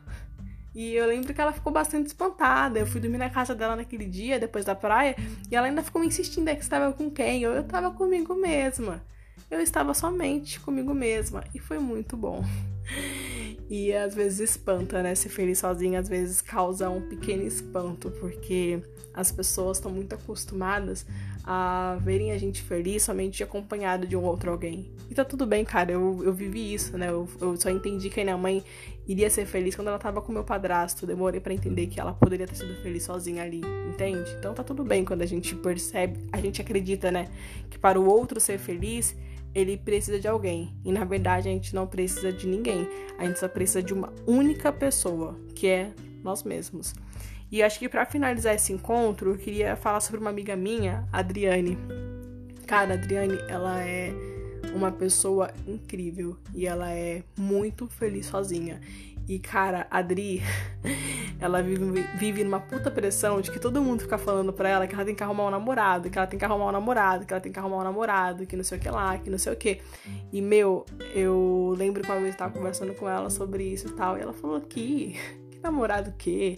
E 0.75 0.93
eu 0.93 1.07
lembro 1.07 1.33
que 1.33 1.39
ela 1.39 1.53
ficou 1.53 1.71
bastante 1.71 2.07
espantada. 2.07 2.79
Eu 2.79 2.85
fui 2.85 2.99
dormir 2.99 3.17
na 3.17 3.29
casa 3.29 3.55
dela 3.55 3.75
naquele 3.75 4.05
dia, 4.05 4.39
depois 4.39 4.65
da 4.65 4.75
praia, 4.75 5.15
e 5.49 5.55
ela 5.55 5.67
ainda 5.67 5.81
ficou 5.81 6.03
insistindo 6.03 6.49
é 6.49 6.55
que 6.55 6.61
estava 6.61 6.91
com 6.91 7.09
quem. 7.09 7.41
Eu, 7.41 7.53
eu 7.53 7.63
tava 7.63 7.91
comigo 7.91 8.35
mesma. 8.35 9.01
Eu 9.49 9.61
estava 9.61 9.93
somente 9.93 10.59
comigo 10.59 10.93
mesma. 10.93 11.43
E 11.55 11.59
foi 11.59 11.79
muito 11.79 12.17
bom. 12.17 12.43
E 13.69 13.93
às 13.93 14.15
vezes 14.15 14.51
espanta, 14.51 15.03
né? 15.03 15.13
Ser 15.13 15.29
feliz 15.29 15.59
sozinha 15.59 15.99
às 15.99 16.07
vezes 16.07 16.41
causa 16.41 16.89
um 16.89 17.01
pequeno 17.01 17.43
espanto, 17.43 18.09
porque 18.11 18.81
as 19.13 19.31
pessoas 19.31 19.77
estão 19.77 19.91
muito 19.91 20.13
acostumadas 20.13 21.05
a 21.43 21.97
verem 22.01 22.31
a 22.31 22.37
gente 22.37 22.61
feliz 22.61 23.03
somente 23.03 23.41
acompanhado 23.41 24.05
de 24.05 24.17
um 24.17 24.23
outro 24.23 24.51
alguém. 24.51 24.91
E 25.09 25.15
tá 25.15 25.23
tudo 25.23 25.45
bem, 25.45 25.63
cara, 25.63 25.93
eu, 25.93 26.21
eu 26.23 26.33
vivi 26.33 26.73
isso, 26.73 26.97
né? 26.97 27.09
Eu, 27.09 27.27
eu 27.39 27.55
só 27.55 27.69
entendi 27.69 28.09
que 28.09 28.19
a 28.19 28.23
minha 28.23 28.37
mãe 28.37 28.61
iria 29.07 29.29
ser 29.29 29.45
feliz 29.45 29.73
quando 29.73 29.87
ela 29.87 29.97
tava 29.97 30.21
com 30.21 30.31
meu 30.33 30.43
padrasto. 30.43 31.07
Demorei 31.07 31.39
para 31.39 31.53
entender 31.53 31.87
que 31.87 31.99
ela 31.99 32.13
poderia 32.13 32.45
ter 32.45 32.55
sido 32.55 32.75
feliz 32.81 33.03
sozinha 33.03 33.43
ali, 33.43 33.61
entende? 33.89 34.29
Então 34.37 34.53
tá 34.53 34.63
tudo 34.63 34.83
bem 34.83 35.05
quando 35.05 35.21
a 35.21 35.25
gente 35.25 35.55
percebe, 35.55 36.19
a 36.33 36.41
gente 36.41 36.61
acredita, 36.61 37.09
né? 37.09 37.29
Que 37.69 37.79
para 37.79 37.97
o 37.97 38.05
outro 38.05 38.41
ser 38.41 38.59
feliz, 38.59 39.15
ele 39.57 39.75
precisa 39.75 40.19
de 40.19 40.27
alguém. 40.27 40.71
E 40.85 40.91
na 40.91 41.03
verdade 41.03 41.49
a 41.49 41.51
gente 41.51 41.73
não 41.73 41.87
precisa 41.87 42.31
de 42.31 42.47
ninguém. 42.47 42.87
A 43.17 43.25
gente 43.25 43.39
só 43.39 43.47
precisa 43.47 43.81
de 43.81 43.91
uma 43.91 44.13
única 44.27 44.71
pessoa, 44.71 45.35
que 45.55 45.65
é 45.67 45.91
nós 46.23 46.43
mesmos. 46.43 46.93
E 47.51 47.63
acho 47.63 47.79
que 47.79 47.89
para 47.89 48.05
finalizar 48.05 48.53
esse 48.53 48.71
encontro, 48.71 49.31
eu 49.31 49.37
queria 49.37 49.75
falar 49.75 49.99
sobre 49.99 50.21
uma 50.21 50.29
amiga 50.29 50.55
minha, 50.55 51.07
Adriane. 51.11 51.75
Cara, 52.67 52.93
a 52.93 52.97
Adriane, 52.97 53.37
ela 53.49 53.81
é 53.81 54.13
uma 54.75 54.91
pessoa 54.91 55.51
incrível 55.65 56.37
e 56.53 56.67
ela 56.67 56.91
é 56.91 57.23
muito 57.35 57.87
feliz 57.87 58.27
sozinha. 58.27 58.79
E, 59.27 59.39
cara, 59.39 59.85
a 59.91 59.97
Adri, 59.97 60.41
ela 61.39 61.61
vive, 61.61 62.01
vive 62.17 62.43
numa 62.45 62.61
puta 62.61 62.89
pressão 62.89 63.41
de 63.41 63.51
que 63.51 63.59
todo 63.59 63.81
mundo 63.81 64.01
fica 64.01 64.17
falando 64.17 64.53
pra 64.53 64.69
ela 64.69 64.87
que 64.87 64.95
ela 64.95 65.03
tem 65.03 65.13
que 65.13 65.21
arrumar 65.21 65.47
um 65.47 65.51
namorado, 65.51 66.09
que 66.09 66.17
ela 66.17 66.27
tem 66.27 66.39
que 66.39 66.45
arrumar 66.45 66.67
um 66.67 66.71
namorado, 66.71 67.25
que 67.25 67.33
ela 67.33 67.41
tem 67.41 67.51
que 67.51 67.59
arrumar 67.59 67.77
um 67.77 67.83
namorado, 67.83 68.45
que 68.45 68.55
não 68.55 68.63
sei 68.63 68.77
o 68.77 68.81
que 68.81 68.89
lá, 68.89 69.17
que 69.17 69.29
não 69.29 69.37
sei 69.37 69.51
o 69.51 69.55
que. 69.57 69.81
E, 70.31 70.41
meu, 70.41 70.85
eu 71.13 71.75
lembro 71.77 72.01
que 72.01 72.09
uma 72.09 72.21
vez 72.21 72.33
eu 72.33 72.37
tava 72.37 72.53
conversando 72.53 72.93
com 72.93 73.09
ela 73.09 73.29
sobre 73.29 73.65
isso 73.65 73.87
e 73.87 73.91
tal, 73.91 74.17
e 74.17 74.21
ela 74.21 74.33
falou 74.33 74.61
que 74.61 75.19
que 75.57 75.63
namorado 75.63 76.11
o 76.11 76.13
quê? 76.13 76.57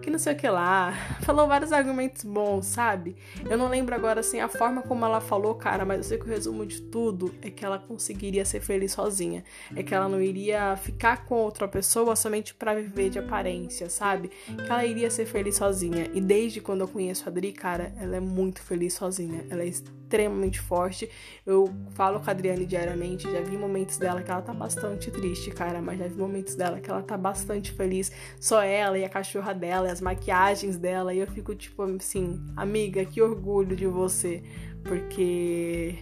Que 0.00 0.08
não 0.08 0.18
sei 0.18 0.32
o 0.32 0.36
que 0.36 0.48
lá. 0.48 0.92
Falou 1.22 1.46
vários 1.46 1.72
argumentos 1.72 2.24
bons, 2.24 2.66
sabe? 2.66 3.16
Eu 3.48 3.58
não 3.58 3.68
lembro 3.68 3.94
agora 3.94 4.20
assim 4.20 4.40
a 4.40 4.48
forma 4.48 4.82
como 4.82 5.04
ela 5.04 5.20
falou, 5.20 5.54
cara, 5.54 5.84
mas 5.84 5.98
eu 5.98 6.04
sei 6.04 6.18
que 6.18 6.24
o 6.24 6.28
resumo 6.28 6.64
de 6.64 6.80
tudo 6.82 7.34
é 7.42 7.50
que 7.50 7.64
ela 7.64 7.78
conseguiria 7.78 8.44
ser 8.44 8.60
feliz 8.60 8.92
sozinha. 8.92 9.44
É 9.74 9.82
que 9.82 9.94
ela 9.94 10.08
não 10.08 10.20
iria 10.20 10.76
ficar 10.76 11.24
com 11.26 11.34
outra 11.34 11.66
pessoa 11.66 12.14
somente 12.14 12.54
para 12.54 12.74
viver 12.74 13.10
de 13.10 13.18
aparência, 13.18 13.90
sabe? 13.90 14.28
Que 14.28 14.70
ela 14.70 14.84
iria 14.84 15.10
ser 15.10 15.26
feliz 15.26 15.56
sozinha. 15.56 16.08
E 16.14 16.20
desde 16.20 16.60
quando 16.60 16.82
eu 16.82 16.88
conheço 16.88 17.24
a 17.26 17.28
Adri, 17.28 17.52
cara, 17.52 17.92
ela 18.00 18.16
é 18.16 18.20
muito 18.20 18.62
feliz 18.62 18.94
sozinha. 18.94 19.44
Ela 19.50 19.62
é 19.62 19.66
extremamente 20.06 20.60
forte. 20.60 21.10
Eu 21.44 21.68
falo 21.90 22.20
com 22.20 22.30
a 22.30 22.32
Adriane 22.32 22.64
diariamente, 22.64 23.30
já 23.30 23.40
vi 23.40 23.56
momentos 23.56 23.98
dela 23.98 24.22
que 24.22 24.30
ela 24.30 24.40
tá 24.40 24.54
bastante 24.54 25.10
triste, 25.10 25.50
cara, 25.50 25.82
mas 25.82 25.98
já 25.98 26.06
vi 26.06 26.14
momentos 26.14 26.54
dela 26.54 26.80
que 26.80 26.88
ela 26.88 27.02
tá 27.02 27.16
bastante 27.16 27.72
feliz. 27.72 28.10
Só 28.40 28.62
ela 28.62 28.96
e 28.96 29.04
a 29.04 29.08
cachorra 29.08 29.52
dela, 29.52 29.88
e 29.88 29.90
as 29.90 30.00
maquiagens 30.00 30.78
dela, 30.78 31.12
e 31.12 31.18
eu 31.18 31.26
fico 31.26 31.54
tipo 31.54 31.82
assim, 31.82 32.40
amiga, 32.56 33.04
que 33.04 33.20
orgulho 33.20 33.74
de 33.74 33.86
você, 33.86 34.42
porque 34.84 35.98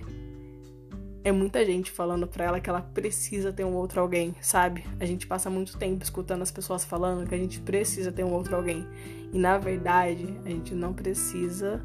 é 1.25 1.33
muita 1.33 1.65
gente 1.65 1.91
falando 1.91 2.27
pra 2.27 2.45
ela 2.45 2.61
que 2.61 2.69
ela 2.69 2.83
precisa 2.83 3.51
ter 3.51 3.65
um 3.65 3.75
outro 3.75 4.01
alguém, 4.01 4.35
sabe? 4.43 4.85
A 5.01 5.07
gente 5.07 5.27
passa 5.27 5.49
muito 5.49 5.79
tempo 5.79 6.05
escutando 6.05 6.43
as 6.43 6.51
pessoas 6.51 6.85
falando 6.85 7.27
que 7.27 7.35
a 7.35 7.39
gente 7.39 7.61
precisa 7.61 8.13
ter 8.13 8.25
um 8.25 8.33
outro 8.33 8.55
alguém. 8.55 8.87
E 9.33 9.39
na 9.39 9.57
verdade, 9.57 10.39
a 10.45 10.51
gente 10.51 10.75
não 10.75 10.93
precisa 10.93 11.81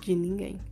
de 0.00 0.14
ninguém. 0.14 0.67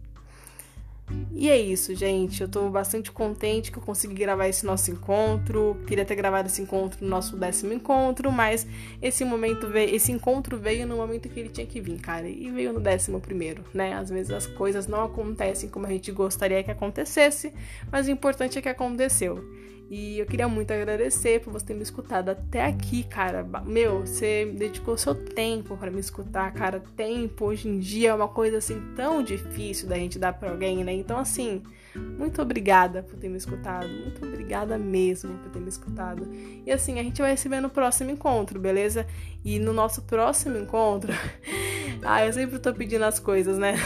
E 1.32 1.48
é 1.50 1.56
isso, 1.56 1.94
gente. 1.94 2.40
Eu 2.40 2.48
tô 2.48 2.68
bastante 2.68 3.12
contente 3.12 3.70
que 3.70 3.78
eu 3.78 3.82
consegui 3.82 4.14
gravar 4.14 4.48
esse 4.48 4.64
nosso 4.64 4.90
encontro. 4.90 5.76
Queria 5.86 6.04
ter 6.04 6.14
gravado 6.14 6.48
esse 6.48 6.62
encontro 6.62 6.98
no 7.04 7.08
nosso 7.08 7.36
décimo 7.36 7.72
encontro, 7.72 8.32
mas 8.32 8.66
esse 9.00 9.24
momento 9.24 9.68
veio, 9.68 9.94
esse 9.94 10.10
encontro 10.10 10.58
veio 10.58 10.86
no 10.86 10.96
momento 10.96 11.28
que 11.28 11.38
ele 11.38 11.48
tinha 11.48 11.66
que 11.66 11.80
vir, 11.80 12.00
cara. 12.00 12.28
E 12.28 12.50
veio 12.50 12.72
no 12.72 12.80
décimo 12.80 13.20
primeiro, 13.20 13.64
né? 13.72 13.94
Às 13.94 14.10
vezes 14.10 14.32
as 14.32 14.46
coisas 14.46 14.86
não 14.86 15.04
acontecem 15.04 15.68
como 15.68 15.86
a 15.86 15.90
gente 15.90 16.10
gostaria 16.10 16.62
que 16.62 16.70
acontecesse, 16.70 17.52
mas 17.92 18.08
o 18.08 18.10
importante 18.10 18.58
é 18.58 18.62
que 18.62 18.68
aconteceu. 18.68 19.44
E 19.88 20.18
eu 20.18 20.26
queria 20.26 20.48
muito 20.48 20.72
agradecer 20.72 21.40
por 21.40 21.52
você 21.52 21.66
ter 21.66 21.74
me 21.74 21.82
escutado 21.82 22.30
até 22.30 22.64
aqui, 22.64 23.04
cara. 23.04 23.46
Meu, 23.64 24.00
você 24.00 24.44
dedicou 24.46 24.98
seu 24.98 25.14
tempo 25.14 25.76
para 25.76 25.90
me 25.90 26.00
escutar, 26.00 26.52
cara. 26.52 26.82
Tempo 26.96 27.44
hoje 27.46 27.68
em 27.68 27.78
dia 27.78 28.10
é 28.10 28.14
uma 28.14 28.26
coisa 28.26 28.58
assim 28.58 28.80
tão 28.96 29.22
difícil 29.22 29.88
da 29.88 29.94
gente 29.94 30.18
dar 30.18 30.32
para 30.32 30.50
alguém, 30.50 30.82
né? 30.82 30.92
Então, 30.92 31.18
assim, 31.18 31.62
muito 31.94 32.42
obrigada 32.42 33.04
por 33.04 33.16
ter 33.16 33.28
me 33.28 33.36
escutado. 33.36 33.86
Muito 33.86 34.26
obrigada 34.26 34.76
mesmo 34.76 35.38
por 35.38 35.50
ter 35.50 35.60
me 35.60 35.68
escutado. 35.68 36.28
E 36.66 36.72
assim, 36.72 36.98
a 36.98 37.02
gente 37.04 37.22
vai 37.22 37.36
se 37.36 37.48
ver 37.48 37.60
no 37.60 37.70
próximo 37.70 38.10
encontro, 38.10 38.58
beleza? 38.58 39.06
E 39.44 39.60
no 39.60 39.72
nosso 39.72 40.02
próximo 40.02 40.58
encontro. 40.58 41.12
ah, 42.02 42.26
eu 42.26 42.32
sempre 42.32 42.58
tô 42.58 42.74
pedindo 42.74 43.04
as 43.04 43.20
coisas, 43.20 43.56
né? 43.56 43.76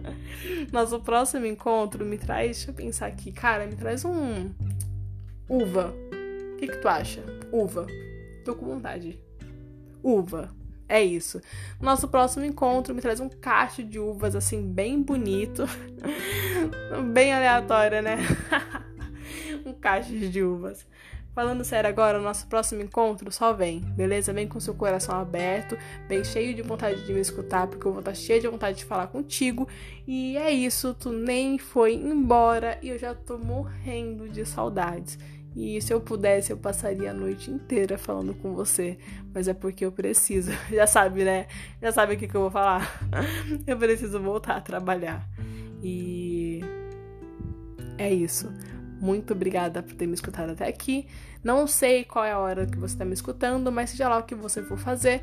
nosso 0.70 1.00
próximo 1.00 1.46
encontro 1.46 2.04
me 2.04 2.18
traz. 2.18 2.58
Deixa 2.58 2.70
eu 2.70 2.74
pensar 2.74 3.06
aqui, 3.06 3.32
cara, 3.32 3.66
me 3.66 3.74
traz 3.74 4.04
um 4.04 4.50
Uva. 5.50 5.92
O 6.52 6.56
que, 6.58 6.68
que 6.68 6.76
tu 6.76 6.86
acha? 6.86 7.24
Uva. 7.50 7.84
Tô 8.44 8.54
com 8.54 8.66
vontade. 8.66 9.20
Uva. 10.00 10.54
É 10.88 11.02
isso. 11.02 11.40
Nosso 11.80 12.06
próximo 12.06 12.44
encontro 12.44 12.94
me 12.94 13.00
traz 13.00 13.18
um 13.18 13.28
cacho 13.28 13.82
de 13.82 13.98
uvas 13.98 14.36
assim 14.36 14.62
bem 14.62 15.02
bonito. 15.02 15.64
bem 17.12 17.32
aleatório, 17.32 18.00
né? 18.00 18.18
um 19.66 19.72
cacho 19.72 20.16
de 20.16 20.40
uvas. 20.40 20.86
Falando 21.34 21.64
sério 21.64 21.88
agora, 21.88 22.18
o 22.18 22.22
nosso 22.22 22.46
próximo 22.48 22.82
encontro 22.82 23.30
só 23.30 23.52
vem, 23.52 23.80
beleza? 23.80 24.32
Vem 24.32 24.48
com 24.48 24.58
seu 24.58 24.74
coração 24.74 25.14
aberto, 25.14 25.78
bem 26.08 26.24
cheio 26.24 26.54
de 26.54 26.62
vontade 26.62 27.06
de 27.06 27.12
me 27.12 27.20
escutar, 27.20 27.68
porque 27.68 27.86
eu 27.86 27.92
vou 27.92 28.00
estar 28.00 28.14
cheia 28.14 28.40
de 28.40 28.48
vontade 28.48 28.78
de 28.78 28.84
falar 28.84 29.06
contigo. 29.06 29.68
E 30.06 30.36
é 30.36 30.50
isso, 30.50 30.92
tu 30.92 31.10
nem 31.10 31.56
foi 31.56 31.94
embora 31.94 32.78
e 32.82 32.88
eu 32.88 32.98
já 32.98 33.14
tô 33.14 33.38
morrendo 33.38 34.28
de 34.28 34.44
saudades. 34.44 35.18
E 35.54 35.80
se 35.82 35.92
eu 35.92 36.00
pudesse, 36.00 36.52
eu 36.52 36.56
passaria 36.56 37.10
a 37.10 37.14
noite 37.14 37.50
inteira 37.50 37.98
falando 37.98 38.34
com 38.34 38.54
você. 38.54 38.98
Mas 39.34 39.48
é 39.48 39.54
porque 39.54 39.84
eu 39.84 39.92
preciso. 39.92 40.52
Já 40.70 40.86
sabe, 40.86 41.24
né? 41.24 41.46
Já 41.82 41.92
sabe 41.92 42.14
o 42.14 42.18
que, 42.18 42.28
que 42.28 42.34
eu 42.34 42.42
vou 42.42 42.50
falar. 42.50 43.00
Eu 43.66 43.76
preciso 43.76 44.20
voltar 44.20 44.56
a 44.56 44.60
trabalhar. 44.60 45.26
E 45.82 46.60
é 47.98 48.12
isso. 48.12 48.52
Muito 49.00 49.32
obrigada 49.32 49.82
por 49.82 49.94
ter 49.94 50.06
me 50.06 50.14
escutado 50.14 50.50
até 50.50 50.68
aqui. 50.68 51.06
Não 51.42 51.66
sei 51.66 52.04
qual 52.04 52.24
é 52.24 52.32
a 52.32 52.38
hora 52.38 52.66
que 52.66 52.78
você 52.78 52.94
está 52.94 53.04
me 53.04 53.14
escutando, 53.14 53.72
mas 53.72 53.90
seja 53.90 54.08
lá 54.08 54.18
o 54.18 54.22
que 54.22 54.34
você 54.34 54.62
for 54.62 54.76
fazer, 54.76 55.22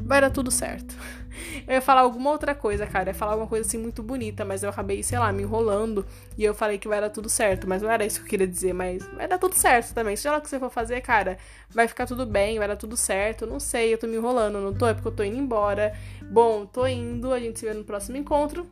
vai 0.00 0.20
dar 0.20 0.30
tudo 0.30 0.50
certo. 0.50 0.94
Eu 1.66 1.74
ia 1.74 1.80
falar 1.80 2.00
alguma 2.02 2.30
outra 2.30 2.54
coisa, 2.54 2.86
cara. 2.86 3.10
Eu 3.10 3.12
ia 3.12 3.14
falar 3.14 3.32
alguma 3.32 3.48
coisa 3.48 3.66
assim 3.66 3.78
muito 3.78 4.02
bonita, 4.02 4.44
mas 4.44 4.62
eu 4.62 4.68
acabei, 4.68 5.02
sei 5.02 5.18
lá, 5.18 5.32
me 5.32 5.42
enrolando. 5.42 6.04
E 6.36 6.44
eu 6.44 6.52
falei 6.52 6.78
que 6.78 6.88
vai 6.88 7.00
dar 7.00 7.10
tudo 7.10 7.28
certo. 7.28 7.68
Mas 7.68 7.80
não 7.80 7.90
era 7.90 8.04
isso 8.04 8.20
que 8.20 8.26
eu 8.26 8.30
queria 8.30 8.46
dizer, 8.46 8.72
mas 8.72 9.06
vai 9.14 9.28
dar 9.28 9.38
tudo 9.38 9.54
certo 9.54 9.94
também. 9.94 10.16
Seja 10.16 10.32
lá 10.32 10.38
o 10.38 10.40
que 10.40 10.48
você 10.48 10.58
for 10.58 10.70
fazer, 10.70 11.00
cara, 11.00 11.38
vai 11.70 11.86
ficar 11.86 12.06
tudo 12.06 12.26
bem, 12.26 12.58
vai 12.58 12.68
dar 12.68 12.76
tudo 12.76 12.96
certo. 12.96 13.46
não 13.46 13.60
sei, 13.60 13.94
eu 13.94 13.98
tô 13.98 14.06
me 14.06 14.16
enrolando, 14.16 14.60
não 14.60 14.74
tô? 14.74 14.86
É 14.86 14.94
porque 14.94 15.08
eu 15.08 15.12
tô 15.12 15.22
indo 15.22 15.38
embora. 15.38 15.94
Bom, 16.22 16.66
tô 16.66 16.86
indo. 16.86 17.32
A 17.32 17.38
gente 17.38 17.58
se 17.58 17.66
vê 17.66 17.72
no 17.72 17.84
próximo 17.84 18.16
encontro. 18.16 18.66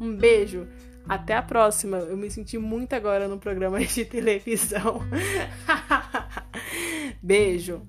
Um 0.00 0.14
beijo. 0.14 0.66
Até 1.08 1.34
a 1.34 1.42
próxima. 1.42 1.98
Eu 1.98 2.16
me 2.16 2.30
senti 2.30 2.58
muito 2.58 2.92
agora 2.92 3.26
no 3.26 3.38
programa 3.38 3.80
de 3.84 4.04
televisão. 4.04 5.00
Beijo. 7.22 7.82